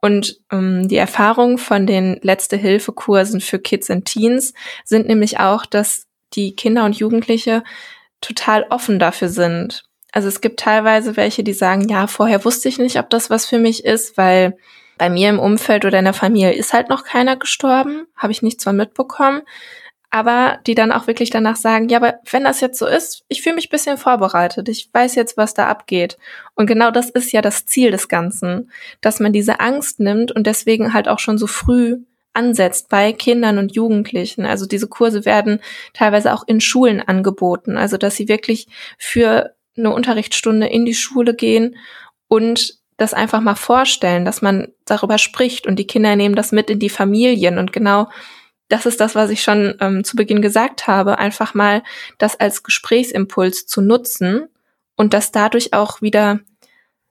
Und 0.00 0.40
ähm, 0.52 0.88
die 0.88 0.96
Erfahrungen 0.96 1.58
von 1.58 1.86
den 1.86 2.18
Letzte-Hilfe-Kursen 2.22 3.40
für 3.40 3.58
Kids 3.58 3.90
und 3.90 4.04
Teens 4.04 4.54
sind 4.84 5.06
nämlich 5.06 5.40
auch, 5.40 5.66
dass 5.66 6.06
die 6.34 6.54
Kinder 6.54 6.84
und 6.84 6.96
Jugendliche 6.96 7.64
total 8.20 8.66
offen 8.70 8.98
dafür 8.98 9.28
sind. 9.28 9.84
Also 10.14 10.28
es 10.28 10.40
gibt 10.40 10.60
teilweise 10.60 11.16
welche, 11.16 11.42
die 11.42 11.52
sagen, 11.52 11.88
ja, 11.88 12.06
vorher 12.06 12.44
wusste 12.44 12.68
ich 12.68 12.78
nicht, 12.78 12.98
ob 12.98 13.10
das 13.10 13.30
was 13.30 13.46
für 13.46 13.58
mich 13.58 13.84
ist, 13.84 14.16
weil 14.16 14.56
bei 14.96 15.10
mir 15.10 15.28
im 15.28 15.40
Umfeld 15.40 15.84
oder 15.84 15.98
in 15.98 16.04
der 16.04 16.14
Familie 16.14 16.52
ist 16.52 16.72
halt 16.72 16.88
noch 16.88 17.02
keiner 17.02 17.36
gestorben, 17.36 18.06
habe 18.16 18.30
ich 18.30 18.40
nichts 18.40 18.62
von 18.62 18.76
mitbekommen 18.76 19.42
aber 20.14 20.60
die 20.64 20.76
dann 20.76 20.92
auch 20.92 21.08
wirklich 21.08 21.30
danach 21.30 21.56
sagen, 21.56 21.88
ja, 21.88 21.98
aber 21.98 22.20
wenn 22.30 22.44
das 22.44 22.60
jetzt 22.60 22.78
so 22.78 22.86
ist, 22.86 23.24
ich 23.26 23.42
fühle 23.42 23.56
mich 23.56 23.68
bisschen 23.68 23.98
vorbereitet, 23.98 24.68
ich 24.68 24.88
weiß 24.92 25.16
jetzt, 25.16 25.36
was 25.36 25.54
da 25.54 25.66
abgeht. 25.66 26.18
Und 26.54 26.66
genau 26.66 26.92
das 26.92 27.10
ist 27.10 27.32
ja 27.32 27.42
das 27.42 27.66
Ziel 27.66 27.90
des 27.90 28.06
Ganzen, 28.06 28.70
dass 29.00 29.18
man 29.18 29.32
diese 29.32 29.58
Angst 29.58 29.98
nimmt 29.98 30.30
und 30.30 30.46
deswegen 30.46 30.94
halt 30.94 31.08
auch 31.08 31.18
schon 31.18 31.36
so 31.36 31.48
früh 31.48 31.96
ansetzt 32.32 32.90
bei 32.90 33.12
Kindern 33.12 33.58
und 33.58 33.74
Jugendlichen. 33.74 34.46
Also 34.46 34.66
diese 34.66 34.86
Kurse 34.86 35.24
werden 35.24 35.58
teilweise 35.94 36.32
auch 36.32 36.44
in 36.46 36.60
Schulen 36.60 37.00
angeboten, 37.00 37.76
also 37.76 37.96
dass 37.96 38.14
sie 38.14 38.28
wirklich 38.28 38.68
für 38.98 39.56
eine 39.76 39.90
Unterrichtsstunde 39.90 40.66
in 40.66 40.84
die 40.84 40.94
Schule 40.94 41.34
gehen 41.34 41.76
und 42.28 42.78
das 42.96 43.14
einfach 43.14 43.40
mal 43.40 43.56
vorstellen, 43.56 44.24
dass 44.24 44.40
man 44.40 44.68
darüber 44.84 45.18
spricht 45.18 45.66
und 45.66 45.76
die 45.78 45.86
Kinder 45.86 46.14
nehmen 46.16 46.36
das 46.36 46.52
mit 46.52 46.70
in 46.70 46.78
die 46.78 46.90
Familien 46.90 47.58
und 47.58 47.72
genau 47.72 48.08
das 48.68 48.86
ist 48.86 49.00
das, 49.00 49.14
was 49.14 49.30
ich 49.30 49.42
schon 49.42 49.74
ähm, 49.80 50.04
zu 50.04 50.16
Beginn 50.16 50.40
gesagt 50.40 50.86
habe, 50.86 51.18
einfach 51.18 51.54
mal 51.54 51.82
das 52.18 52.38
als 52.38 52.62
Gesprächsimpuls 52.62 53.66
zu 53.66 53.82
nutzen 53.82 54.48
und 54.96 55.12
das 55.12 55.32
dadurch 55.32 55.72
auch 55.72 56.00
wieder 56.00 56.40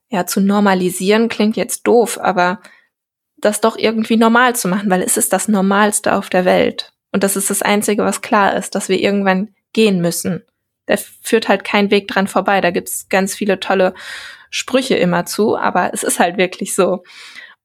ja 0.08 0.26
zu 0.26 0.40
normalisieren 0.40 1.28
klingt 1.28 1.56
jetzt 1.56 1.82
doof, 1.86 2.18
aber 2.20 2.60
das 3.36 3.60
doch 3.60 3.76
irgendwie 3.76 4.16
normal 4.16 4.56
zu 4.56 4.68
machen, 4.68 4.90
weil 4.90 5.02
es 5.02 5.16
ist 5.16 5.32
das 5.32 5.48
Normalste 5.48 6.14
auf 6.14 6.30
der 6.30 6.44
Welt. 6.44 6.92
Und 7.12 7.22
das 7.22 7.36
ist 7.36 7.50
das 7.50 7.62
Einzige, 7.62 8.04
was 8.04 8.22
klar 8.22 8.56
ist, 8.56 8.74
dass 8.74 8.88
wir 8.88 8.98
irgendwann 8.98 9.54
gehen 9.72 10.00
müssen. 10.00 10.42
Da 10.86 10.96
führt 10.96 11.48
halt 11.48 11.64
kein 11.64 11.90
Weg 11.90 12.08
dran 12.08 12.26
vorbei. 12.26 12.60
Da 12.60 12.70
gibt's 12.70 13.08
ganz 13.08 13.34
viele 13.34 13.60
tolle 13.60 13.94
Sprüche 14.50 14.96
immer 14.96 15.26
zu, 15.26 15.56
aber 15.56 15.92
es 15.92 16.02
ist 16.02 16.20
halt 16.20 16.36
wirklich 16.36 16.74
so. 16.74 17.02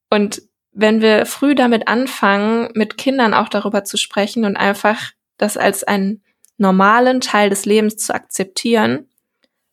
Und 0.10 0.42
wenn 0.72 1.02
wir 1.02 1.26
früh 1.26 1.56
damit 1.56 1.88
anfangen, 1.88 2.70
mit 2.74 2.98
Kindern 2.98 3.34
auch 3.34 3.50
darüber 3.50 3.84
zu 3.84 3.98
sprechen 3.98 4.46
und 4.46 4.56
einfach 4.56 5.12
das 5.38 5.58
als 5.58 5.84
einen 5.84 6.24
normalen 6.58 7.22
Teil 7.22 7.50
des 7.50 7.66
Lebens 7.66 7.98
zu 7.98 8.14
akzeptieren, 8.14 9.08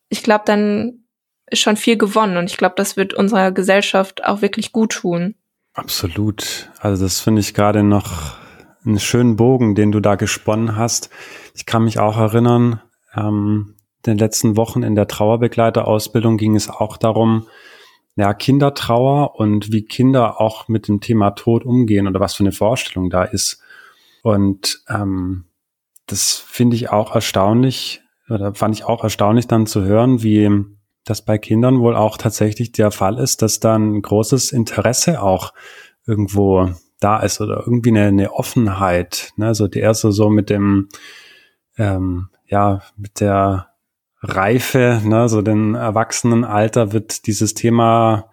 ich 0.09 0.23
glaube, 0.23 0.45
dann 0.47 1.05
ist 1.49 1.61
schon 1.61 1.77
viel 1.77 1.97
gewonnen 1.97 2.37
und 2.37 2.51
ich 2.51 2.57
glaube, 2.57 2.75
das 2.77 2.97
wird 2.97 3.15
unserer 3.15 3.53
Gesellschaft 3.53 4.25
auch 4.25 4.43
wirklich 4.43 4.73
gut 4.73 4.93
tun. 4.93 5.35
Absolut. 5.75 6.71
Also 6.81 7.05
das 7.05 7.21
finde 7.21 7.41
ich 7.41 7.55
gerade 7.55 7.83
noch 7.83 8.37
einen 8.85 8.99
schönen 8.99 9.37
Bogen, 9.37 9.75
den 9.75 9.93
du 9.93 10.01
da 10.01 10.15
gesponnen 10.15 10.77
hast. 10.77 11.11
Ich 11.55 11.67
kann 11.67 11.85
mich 11.85 11.99
auch 11.99 12.17
erinnern, 12.17 12.81
ähm, 13.17 13.75
den 14.05 14.19
letzten 14.19 14.57
Wochen 14.57 14.83
in 14.83 14.95
der 14.95 15.09
Trauerbegleiterausbildung 15.09 16.37
ging 16.37 16.55
es 16.55 16.69
auch 16.69 16.97
darum, 16.97 17.47
ja, 18.17 18.33
Kindertrauer 18.33 19.39
und 19.39 19.73
wie 19.73 19.85
Kinder 19.85 20.41
auch 20.41 20.69
mit 20.69 20.89
dem 20.89 21.01
Thema 21.01 21.33
Tod 21.33 21.65
umgehen 21.65 22.09
oder 22.09 22.21
was 22.21 22.35
für 22.35 22.45
eine 22.45 22.53
Vorstellung 22.53 23.11
da 23.11 23.25
ist. 23.25 23.61
Und 24.23 24.83
ähm, 24.89 25.45
das 26.07 26.33
finde 26.35 26.77
ich 26.77 26.91
auch 26.91 27.15
erstaunlich, 27.15 28.03
oder 28.29 28.55
fand 28.55 28.75
ich 28.75 28.85
auch 28.85 29.05
erstaunlich 29.05 29.49
dann 29.49 29.67
zu 29.67 29.85
hören, 29.85 30.23
wie 30.23 30.51
das 31.05 31.23
bei 31.23 31.39
Kindern 31.39 31.81
wohl 31.81 31.95
auch 31.95 32.17
tatsächlich 32.17 32.73
der 32.73 32.91
Fall 32.91 33.19
ist, 33.19 33.43
dass 33.43 33.61
dann 33.61 34.01
großes 34.01 34.51
Interesse 34.51 35.23
auch 35.23 35.53
irgendwo 36.07 36.71
da 37.01 37.21
ist 37.21 37.41
oder 37.41 37.63
irgendwie 37.67 37.91
eine, 37.91 38.07
eine 38.07 38.33
Offenheit. 38.33 39.33
Ne? 39.37 39.47
Also 39.47 39.69
die 39.69 39.79
erste 39.79 40.11
so 40.11 40.31
mit 40.31 40.51
dem, 40.51 40.89
ähm, 41.77 42.29
ja, 42.49 42.83
mit 42.97 43.21
der 43.21 43.69
Reife, 44.21 45.01
ne, 45.05 45.29
so 45.29 45.43
den 45.43 45.75
Erwachsenenalter 45.75 46.93
wird 46.93 47.27
dieses 47.27 47.55
Thema 47.55 48.31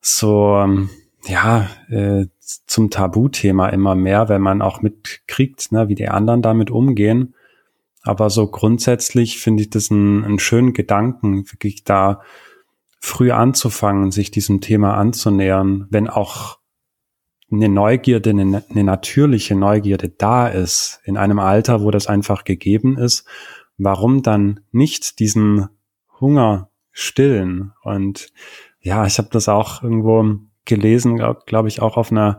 so, 0.00 0.56
ähm, 0.56 0.90
ja, 1.26 1.68
äh, 1.88 2.26
zum 2.40 2.90
Tabuthema 2.90 3.68
immer 3.68 3.94
mehr, 3.94 4.28
wenn 4.28 4.42
man 4.42 4.62
auch 4.62 4.82
mitkriegt, 4.82 5.72
ne, 5.72 5.88
wie 5.88 5.94
die 5.94 6.08
anderen 6.08 6.42
damit 6.42 6.70
umgehen. 6.70 7.34
Aber 8.02 8.30
so 8.30 8.48
grundsätzlich 8.48 9.38
finde 9.38 9.62
ich 9.62 9.70
das 9.70 9.90
einen, 9.90 10.24
einen 10.24 10.38
schönen 10.40 10.72
Gedanken, 10.72 11.50
wirklich 11.52 11.84
da 11.84 12.20
früh 12.98 13.30
anzufangen, 13.30 14.10
sich 14.10 14.30
diesem 14.30 14.60
Thema 14.60 14.96
anzunähern, 14.96 15.86
wenn 15.90 16.08
auch 16.08 16.58
eine 17.52 17.68
Neugierde, 17.68 18.30
eine, 18.30 18.64
eine 18.68 18.84
natürliche 18.84 19.54
Neugierde 19.54 20.08
da 20.08 20.48
ist, 20.48 21.00
in 21.04 21.16
einem 21.16 21.38
Alter, 21.38 21.82
wo 21.82 21.90
das 21.90 22.06
einfach 22.06 22.44
gegeben 22.44 22.98
ist, 22.98 23.26
warum 23.78 24.22
dann 24.22 24.60
nicht 24.72 25.18
diesen 25.18 25.68
Hunger 26.20 26.70
stillen? 26.90 27.72
Und 27.82 28.32
ja, 28.80 29.06
ich 29.06 29.18
habe 29.18 29.28
das 29.30 29.48
auch 29.48 29.82
irgendwo 29.82 30.38
gelesen, 30.64 31.16
glaube 31.16 31.42
glaub 31.46 31.66
ich, 31.66 31.82
auch 31.82 31.96
auf 31.96 32.12
einer 32.12 32.38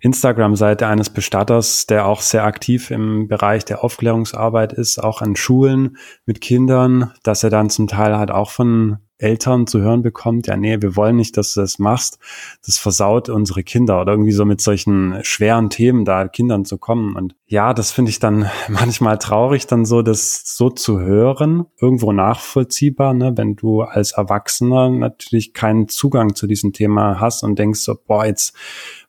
Instagram-Seite 0.00 0.86
eines 0.86 1.10
Bestatters, 1.10 1.86
der 1.86 2.06
auch 2.06 2.20
sehr 2.20 2.44
aktiv 2.44 2.90
im 2.90 3.28
Bereich 3.28 3.64
der 3.64 3.82
Aufklärungsarbeit 3.82 4.72
ist, 4.72 4.98
auch 4.98 5.22
an 5.22 5.36
Schulen 5.36 5.96
mit 6.26 6.40
Kindern, 6.40 7.12
dass 7.22 7.44
er 7.44 7.50
dann 7.50 7.70
zum 7.70 7.88
Teil 7.88 8.16
halt 8.16 8.30
auch 8.30 8.50
von 8.50 8.98
Eltern 9.22 9.66
zu 9.66 9.80
hören 9.80 10.02
bekommt, 10.02 10.46
ja, 10.46 10.56
nee, 10.56 10.80
wir 10.80 10.96
wollen 10.96 11.16
nicht, 11.16 11.36
dass 11.36 11.54
du 11.54 11.60
das 11.60 11.78
machst. 11.78 12.18
Das 12.66 12.78
versaut 12.78 13.28
unsere 13.28 13.62
Kinder 13.62 14.00
oder 14.00 14.12
irgendwie 14.12 14.32
so 14.32 14.44
mit 14.44 14.60
solchen 14.60 15.18
schweren 15.22 15.70
Themen 15.70 16.04
da 16.04 16.28
Kindern 16.28 16.64
zu 16.64 16.78
kommen. 16.78 17.16
Und 17.16 17.34
ja, 17.46 17.72
das 17.74 17.92
finde 17.92 18.10
ich 18.10 18.18
dann 18.18 18.50
manchmal 18.68 19.18
traurig, 19.18 19.66
dann 19.66 19.84
so 19.84 20.02
das 20.02 20.42
so 20.56 20.70
zu 20.70 21.00
hören, 21.00 21.66
irgendwo 21.80 22.12
nachvollziehbar, 22.12 23.14
ne, 23.14 23.32
wenn 23.36 23.56
du 23.56 23.82
als 23.82 24.12
Erwachsener 24.12 24.90
natürlich 24.90 25.54
keinen 25.54 25.88
Zugang 25.88 26.34
zu 26.34 26.46
diesem 26.46 26.72
Thema 26.72 27.20
hast 27.20 27.42
und 27.42 27.58
denkst 27.58 27.80
so, 27.80 27.96
boah, 28.06 28.26
jetzt, 28.26 28.56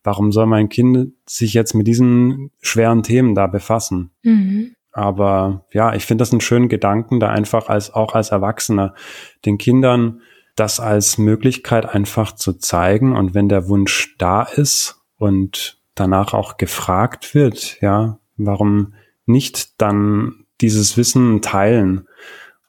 warum 0.04 0.32
soll 0.32 0.45
mein 0.45 0.69
Kind 0.69 1.13
sich 1.28 1.54
jetzt 1.54 1.73
mit 1.73 1.88
diesen 1.88 2.52
schweren 2.62 3.04
Themen 3.04 3.36
da 3.36 3.47
befassen? 3.47 4.12
Mhm. 4.23 4.76
Aber 4.94 5.66
ja, 5.72 5.94
ich 5.94 6.06
finde 6.06 6.22
das 6.22 6.32
einen 6.32 6.42
schönen 6.42 6.70
Gedanken, 6.70 7.20
da 7.20 7.30
einfach 7.30 7.68
als 7.68 7.94
auch 7.94 8.14
als 8.14 8.30
Erwachsener 8.30 8.94
den 9.46 9.58
Kindern 9.58 10.22
das 10.56 10.80
als 10.80 11.18
Möglichkeit 11.18 11.88
einfach 11.88 12.34
zu 12.34 12.54
zeigen. 12.54 13.16
Und 13.16 13.34
wenn 13.34 13.50
der 13.50 13.68
Wunsch 13.68 14.16
da 14.18 14.44
ist 14.44 15.02
und 15.18 15.80
danach 15.96 16.34
auch 16.34 16.58
gefragt 16.58 17.34
wird, 17.34 17.82
ja, 17.82 18.20
warum 18.38 18.94
nicht 19.26 19.82
dann 19.82 20.46
dieses 20.62 20.96
Wissen 20.96 21.42
teilen? 21.42 22.08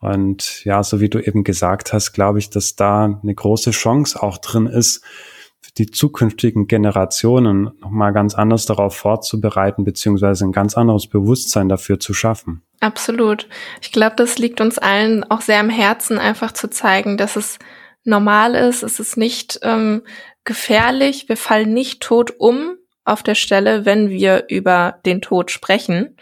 Und 0.00 0.64
ja, 0.64 0.82
so 0.82 1.00
wie 1.00 1.08
du 1.08 1.18
eben 1.18 1.44
gesagt 1.44 1.92
hast, 1.92 2.12
glaube 2.12 2.38
ich, 2.38 2.50
dass 2.50 2.76
da 2.76 3.04
eine 3.22 3.34
große 3.34 3.70
Chance 3.70 4.22
auch 4.22 4.38
drin 4.38 4.66
ist, 4.66 5.02
die 5.72 5.90
zukünftigen 5.90 6.66
Generationen 6.66 7.70
nochmal 7.80 8.12
ganz 8.12 8.34
anders 8.34 8.66
darauf 8.66 8.96
vorzubereiten, 8.96 9.84
beziehungsweise 9.84 10.44
ein 10.44 10.52
ganz 10.52 10.76
anderes 10.76 11.06
Bewusstsein 11.06 11.68
dafür 11.68 11.98
zu 11.98 12.14
schaffen. 12.14 12.62
Absolut. 12.80 13.48
Ich 13.80 13.92
glaube, 13.92 14.16
das 14.16 14.38
liegt 14.38 14.60
uns 14.60 14.78
allen 14.78 15.24
auch 15.24 15.40
sehr 15.40 15.60
am 15.60 15.70
Herzen, 15.70 16.18
einfach 16.18 16.52
zu 16.52 16.68
zeigen, 16.68 17.16
dass 17.16 17.36
es 17.36 17.58
normal 18.04 18.54
ist, 18.54 18.82
es 18.82 19.00
ist 19.00 19.16
nicht 19.16 19.58
ähm, 19.62 20.02
gefährlich, 20.44 21.28
wir 21.28 21.36
fallen 21.36 21.72
nicht 21.72 22.02
tot 22.02 22.34
um 22.38 22.76
auf 23.04 23.22
der 23.22 23.34
Stelle, 23.34 23.84
wenn 23.84 24.10
wir 24.10 24.44
über 24.48 25.00
den 25.06 25.20
Tod 25.20 25.50
sprechen. 25.50 26.16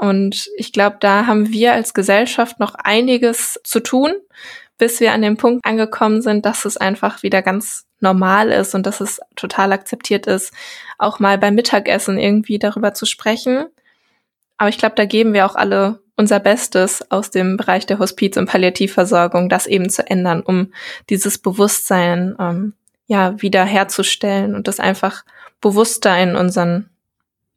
Und 0.00 0.48
ich 0.56 0.72
glaube, 0.72 0.96
da 1.00 1.26
haben 1.26 1.50
wir 1.50 1.74
als 1.74 1.92
Gesellschaft 1.92 2.58
noch 2.58 2.74
einiges 2.74 3.60
zu 3.64 3.80
tun, 3.80 4.12
bis 4.78 5.00
wir 5.00 5.12
an 5.12 5.22
dem 5.22 5.36
Punkt 5.36 5.64
angekommen 5.64 6.22
sind, 6.22 6.46
dass 6.46 6.64
es 6.64 6.78
einfach 6.78 7.22
wieder 7.22 7.42
ganz 7.42 7.84
normal 8.00 8.50
ist 8.50 8.74
und 8.74 8.86
dass 8.86 9.00
es 9.00 9.20
total 9.36 9.72
akzeptiert 9.72 10.26
ist, 10.26 10.52
auch 10.98 11.18
mal 11.18 11.38
beim 11.38 11.54
Mittagessen 11.54 12.18
irgendwie 12.18 12.58
darüber 12.58 12.94
zu 12.94 13.06
sprechen. 13.06 13.66
Aber 14.56 14.68
ich 14.68 14.78
glaube, 14.78 14.94
da 14.96 15.04
geben 15.04 15.32
wir 15.32 15.46
auch 15.46 15.54
alle 15.54 16.00
unser 16.16 16.38
Bestes 16.38 17.10
aus 17.10 17.30
dem 17.30 17.56
Bereich 17.56 17.86
der 17.86 17.98
Hospiz- 17.98 18.36
und 18.36 18.46
Palliativversorgung, 18.46 19.48
das 19.48 19.66
eben 19.66 19.88
zu 19.88 20.06
ändern, 20.06 20.42
um 20.42 20.72
dieses 21.08 21.38
Bewusstsein 21.38 22.36
ähm, 22.38 22.74
ja 23.06 23.40
wieder 23.40 23.64
herzustellen 23.64 24.54
und 24.54 24.68
das 24.68 24.80
einfach 24.80 25.24
bewusster 25.60 26.16
in 26.18 26.36
unseren, 26.36 26.90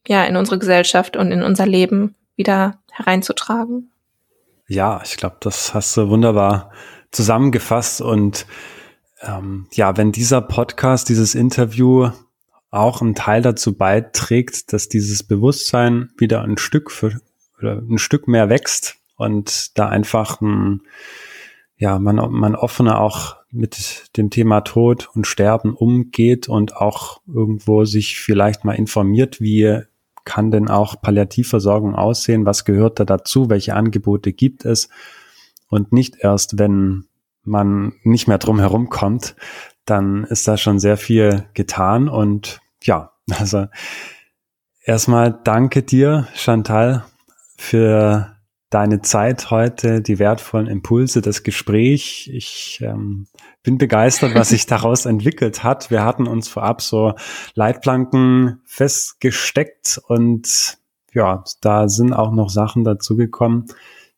ja, 0.08 0.24
in 0.24 0.38
unsere 0.38 0.60
Gesellschaft 0.60 1.18
und 1.18 1.32
in 1.32 1.44
unser 1.44 1.66
Leben 1.66 2.16
wieder 2.36 2.80
hereinzutragen. 2.92 3.92
Ja, 4.68 5.02
ich 5.04 5.18
glaube, 5.18 5.38
das 5.42 5.74
hast 5.74 5.98
du 5.98 6.10
wunderbar 6.10 6.72
zusammengefasst 7.12 8.02
und 8.02 8.46
ähm, 9.24 9.68
ja, 9.72 9.98
wenn 9.98 10.12
dieser 10.12 10.42
Podcast, 10.42 11.10
dieses 11.10 11.36
Interview 11.36 12.10
auch 12.72 13.02
ein 13.02 13.16
Teil 13.16 13.42
dazu 13.42 13.78
beiträgt, 13.78 14.74
dass 14.74 14.90
dieses 14.90 15.24
Bewusstsein 15.24 16.10
wieder 16.18 16.42
ein 16.42 16.58
Stück 16.58 16.92
für, 16.92 17.22
oder 17.60 17.78
ein 17.78 18.00
Stück 18.00 18.28
mehr 18.28 18.50
wächst 18.50 18.98
und 19.16 19.78
da 19.78 19.90
einfach 19.90 20.42
ein, 20.42 20.82
ja, 21.78 22.00
man, 22.00 22.16
man 22.32 22.56
offener 22.56 23.00
auch 23.00 23.38
mit 23.52 24.10
dem 24.18 24.30
Thema 24.32 24.62
Tod 24.62 25.10
und 25.14 25.28
Sterben 25.28 25.76
umgeht 25.76 26.50
und 26.50 26.76
auch 26.76 27.22
irgendwo 27.28 27.86
sich 27.86 28.20
vielleicht 28.20 28.66
mal 28.66 28.74
informiert, 28.74 29.40
wie 29.40 29.82
kann 30.26 30.52
denn 30.52 30.70
auch 30.70 31.02
Palliativversorgung 31.02 31.96
aussehen, 31.96 32.46
was 32.46 32.66
gehört 32.66 33.00
da 33.00 33.06
dazu, 33.06 33.50
welche 33.50 33.76
Angebote 33.76 34.34
gibt 34.34 34.66
es 34.66 34.90
und 35.68 35.92
nicht 35.92 36.16
erst, 36.20 36.58
wenn 36.58 37.06
man 37.44 37.94
nicht 38.04 38.28
mehr 38.28 38.38
drum 38.38 38.60
herum 38.60 38.90
kommt, 38.90 39.36
dann 39.86 40.24
ist 40.26 40.48
da 40.48 40.58
schon 40.58 40.80
sehr 40.80 40.98
viel 40.98 41.46
getan. 41.54 42.10
Und 42.10 42.62
ja, 42.82 43.12
also 43.40 43.68
erstmal 44.84 45.40
danke 45.44 45.84
dir, 45.84 46.28
Chantal, 46.36 47.06
für 47.58 48.34
deine 48.74 49.02
Zeit 49.02 49.52
heute, 49.52 50.02
die 50.02 50.18
wertvollen 50.18 50.68
Impulse, 50.68 51.22
das 51.22 51.44
Gespräch. 51.44 52.30
Ich 52.34 52.80
ähm, 52.82 53.28
bin 53.62 53.78
begeistert, 53.78 54.34
was 54.34 54.50
sich 54.50 54.66
daraus 54.68 55.06
entwickelt 55.06 55.64
hat. 55.64 55.92
Wir 55.92 56.04
hatten 56.04 56.28
uns 56.28 56.48
vorab 56.48 56.82
so 56.82 57.14
Leitplanken 57.54 58.62
festgesteckt 58.66 60.02
und 60.08 60.78
ja, 61.14 61.44
da 61.62 61.88
sind 61.88 62.14
auch 62.14 62.32
noch 62.32 62.50
Sachen 62.50 62.84
dazugekommen. 62.84 63.68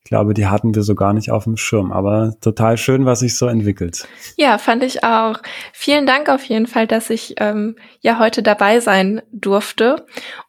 Ich 0.06 0.10
glaube, 0.10 0.34
die 0.34 0.46
hatten 0.46 0.72
wir 0.72 0.84
so 0.84 0.94
gar 0.94 1.12
nicht 1.12 1.32
auf 1.32 1.42
dem 1.42 1.56
Schirm, 1.56 1.90
aber 1.90 2.36
total 2.40 2.76
schön, 2.76 3.06
was 3.06 3.18
sich 3.18 3.36
so 3.36 3.48
entwickelt. 3.48 4.06
Ja, 4.36 4.56
fand 4.56 4.84
ich 4.84 5.02
auch. 5.02 5.40
Vielen 5.72 6.06
Dank 6.06 6.28
auf 6.28 6.44
jeden 6.44 6.68
Fall, 6.68 6.86
dass 6.86 7.10
ich 7.10 7.34
ähm, 7.38 7.74
ja 8.02 8.20
heute 8.20 8.44
dabei 8.44 8.78
sein 8.78 9.20
durfte 9.32 10.06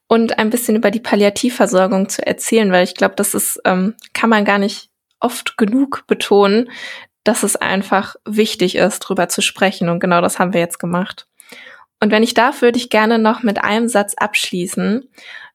und 0.08 0.38
ein 0.38 0.52
bisschen 0.52 0.76
über 0.76 0.92
die 0.92 1.00
Palliativversorgung 1.00 2.08
zu 2.08 2.24
erzählen, 2.24 2.72
weil 2.72 2.84
ich 2.84 2.94
glaube, 2.94 3.16
das 3.16 3.34
ist, 3.34 3.60
ähm, 3.66 3.96
kann 4.14 4.30
man 4.30 4.46
gar 4.46 4.60
nicht 4.60 4.92
oft 5.20 5.58
genug 5.58 6.04
betonen, 6.06 6.70
dass 7.24 7.42
es 7.42 7.56
einfach 7.56 8.16
wichtig 8.26 8.76
ist, 8.76 9.00
drüber 9.00 9.28
zu 9.28 9.42
sprechen. 9.42 9.90
Und 9.90 10.00
genau 10.00 10.22
das 10.22 10.38
haben 10.38 10.54
wir 10.54 10.62
jetzt 10.62 10.78
gemacht. 10.78 11.26
Und 12.00 12.12
wenn 12.12 12.22
ich 12.22 12.36
darf, 12.36 12.62
würde 12.62 12.78
ich 12.78 12.92
gerne 12.92 13.18
noch 13.18 13.42
mit 13.42 13.64
einem 13.64 13.88
Satz 13.88 14.14
abschließen, 14.16 15.10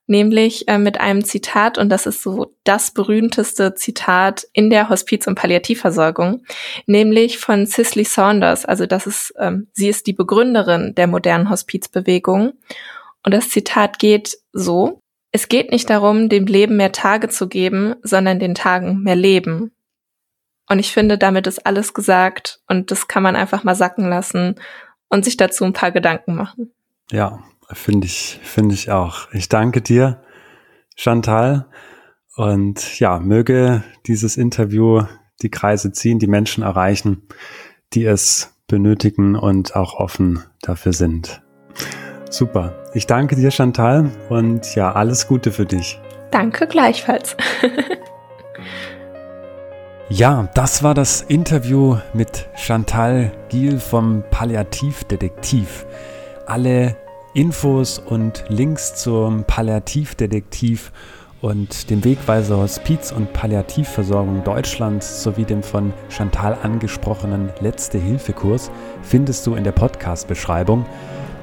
nämlich 0.07 0.67
äh, 0.67 0.77
mit 0.77 0.99
einem 0.99 1.23
Zitat, 1.23 1.77
und 1.77 1.89
das 1.89 2.05
ist 2.05 2.21
so 2.21 2.53
das 2.63 2.91
berühmteste 2.91 3.73
Zitat 3.75 4.45
in 4.53 4.69
der 4.69 4.89
Hospiz- 4.89 5.27
und 5.27 5.35
Palliativversorgung, 5.35 6.43
nämlich 6.85 7.37
von 7.37 7.65
Cicely 7.65 8.03
Saunders. 8.03 8.65
Also 8.65 8.85
das 8.85 9.07
ist, 9.07 9.33
ähm, 9.37 9.67
sie 9.73 9.89
ist 9.89 10.07
die 10.07 10.13
Begründerin 10.13 10.95
der 10.95 11.07
modernen 11.07 11.49
Hospizbewegung. 11.49 12.53
Und 13.25 13.33
das 13.33 13.49
Zitat 13.49 13.99
geht 13.99 14.37
so, 14.51 14.99
es 15.31 15.47
geht 15.47 15.71
nicht 15.71 15.89
darum, 15.89 16.29
dem 16.29 16.45
Leben 16.45 16.77
mehr 16.77 16.91
Tage 16.91 17.29
zu 17.29 17.47
geben, 17.47 17.95
sondern 18.03 18.39
den 18.39 18.55
Tagen 18.55 19.01
mehr 19.01 19.15
Leben. 19.15 19.71
Und 20.69 20.79
ich 20.79 20.91
finde, 20.91 21.17
damit 21.17 21.47
ist 21.47 21.65
alles 21.65 21.93
gesagt 21.93 22.61
und 22.67 22.91
das 22.91 23.07
kann 23.07 23.23
man 23.23 23.35
einfach 23.35 23.63
mal 23.63 23.75
sacken 23.75 24.07
lassen 24.09 24.55
und 25.09 25.25
sich 25.25 25.37
dazu 25.37 25.65
ein 25.65 25.73
paar 25.73 25.91
Gedanken 25.91 26.35
machen. 26.35 26.71
Ja, 27.11 27.43
finde 27.71 28.07
ich, 28.07 28.39
finde 28.43 28.75
ich 28.75 28.91
auch. 28.91 29.31
Ich 29.33 29.49
danke 29.49 29.81
dir, 29.81 30.21
Chantal. 30.95 31.67
Und 32.35 32.99
ja, 32.99 33.19
möge 33.19 33.83
dieses 34.07 34.37
Interview 34.37 35.03
die 35.41 35.51
Kreise 35.51 35.91
ziehen, 35.91 36.19
die 36.19 36.27
Menschen 36.27 36.63
erreichen, 36.63 37.27
die 37.93 38.05
es 38.05 38.55
benötigen 38.67 39.35
und 39.35 39.75
auch 39.75 39.95
offen 39.95 40.43
dafür 40.61 40.93
sind. 40.93 41.41
Super. 42.29 42.83
Ich 42.95 43.05
danke 43.05 43.35
dir, 43.35 43.51
Chantal, 43.51 44.09
und 44.29 44.75
ja, 44.75 44.91
alles 44.91 45.27
Gute 45.27 45.51
für 45.51 45.65
dich. 45.65 45.99
Danke 46.31 46.65
gleichfalls. 46.65 47.37
ja, 50.09 50.49
das 50.55 50.81
war 50.81 50.95
das 50.95 51.21
Interview 51.21 51.97
mit 52.13 52.49
Chantal 52.55 53.31
Giel 53.49 53.79
vom 53.79 54.23
Palliativdetektiv. 54.31 55.85
Alle 56.47 56.97
Infos 57.33 57.97
und 57.97 58.45
Links 58.47 58.93
zum 58.95 59.43
Palliativdetektiv 59.45 60.91
und 61.41 61.89
dem 61.89 62.03
Wegweiser 62.03 62.57
Hospiz- 62.57 63.11
und 63.11 63.33
Palliativversorgung 63.33 64.43
Deutschlands 64.43 65.23
sowie 65.23 65.43
dem 65.43 65.63
von 65.63 65.93
Chantal 66.09 66.55
angesprochenen 66.61 67.49
Letzte-Hilfe-Kurs 67.59 68.69
findest 69.01 69.47
du 69.47 69.55
in 69.55 69.63
der 69.63 69.71
Podcast-Beschreibung. 69.71 70.85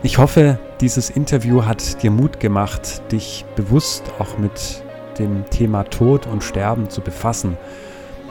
Ich 0.04 0.18
hoffe, 0.18 0.60
dieses 0.80 1.10
Interview 1.10 1.64
hat 1.64 2.02
dir 2.04 2.12
Mut 2.12 2.38
gemacht, 2.38 3.02
dich 3.10 3.44
bewusst 3.56 4.04
auch 4.20 4.38
mit 4.38 4.84
dem 5.18 5.44
Thema 5.50 5.82
Tod 5.82 6.28
und 6.28 6.44
Sterben 6.44 6.88
zu 6.88 7.00
befassen. 7.00 7.58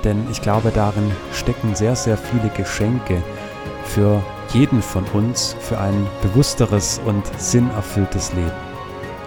Denn 0.05 0.25
ich 0.31 0.41
glaube, 0.41 0.71
darin 0.73 1.11
stecken 1.33 1.75
sehr, 1.75 1.97
sehr 1.97 2.17
viele 2.17 2.49
Geschenke 2.55 3.21
für 3.83 4.23
jeden 4.53 4.81
von 4.81 5.03
uns, 5.13 5.55
für 5.59 5.79
ein 5.79 6.07
bewussteres 6.21 6.99
und 7.05 7.23
sinnerfülltes 7.37 8.33
Leben. 8.33 8.51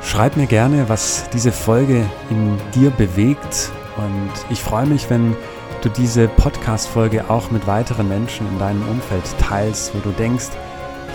Schreib 0.03 0.37
mir 0.37 0.47
gerne, 0.47 0.89
was 0.89 1.29
diese 1.33 1.53
Folge 1.53 2.05
in 2.31 2.59
dir 2.75 2.91
bewegt 2.91 3.71
und 3.97 4.31
ich 4.51 4.63
freue 4.63 4.87
mich, 4.87 5.11
wenn 5.11 5.37
du 5.83 5.89
diese 5.89 6.29
Podcast-Folge 6.29 7.29
auch 7.29 7.51
mit 7.51 7.67
weiteren 7.67 8.09
Menschen 8.09 8.47
in 8.49 8.59
deinem 8.59 8.83
Umfeld 8.89 9.23
teilst, 9.41 9.95
wo 9.95 9.99
du 10.01 10.11
denkst, 10.11 10.49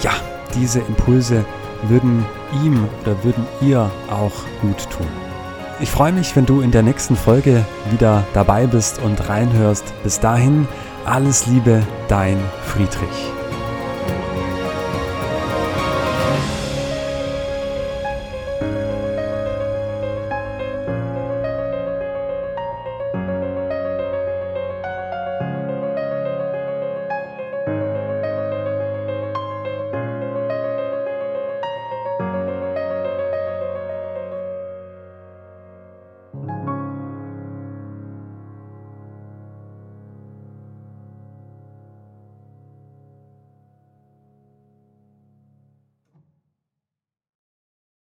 ja, 0.01 0.11
diese 0.53 0.79
Impulse 0.79 1.45
würden 1.83 2.25
ihm 2.63 2.87
oder 3.01 3.23
würden 3.23 3.45
ihr 3.61 3.89
auch 4.09 4.33
gut 4.61 4.89
tun. 4.89 5.07
Ich 5.79 5.91
freue 5.91 6.11
mich, 6.11 6.35
wenn 6.35 6.45
du 6.45 6.61
in 6.61 6.71
der 6.71 6.81
nächsten 6.81 7.15
Folge 7.15 7.63
wieder 7.91 8.23
dabei 8.33 8.65
bist 8.65 8.99
und 8.99 9.29
reinhörst. 9.29 9.85
Bis 10.03 10.19
dahin, 10.19 10.67
alles 11.05 11.45
Liebe, 11.45 11.83
dein 12.07 12.39
Friedrich. 12.65 13.36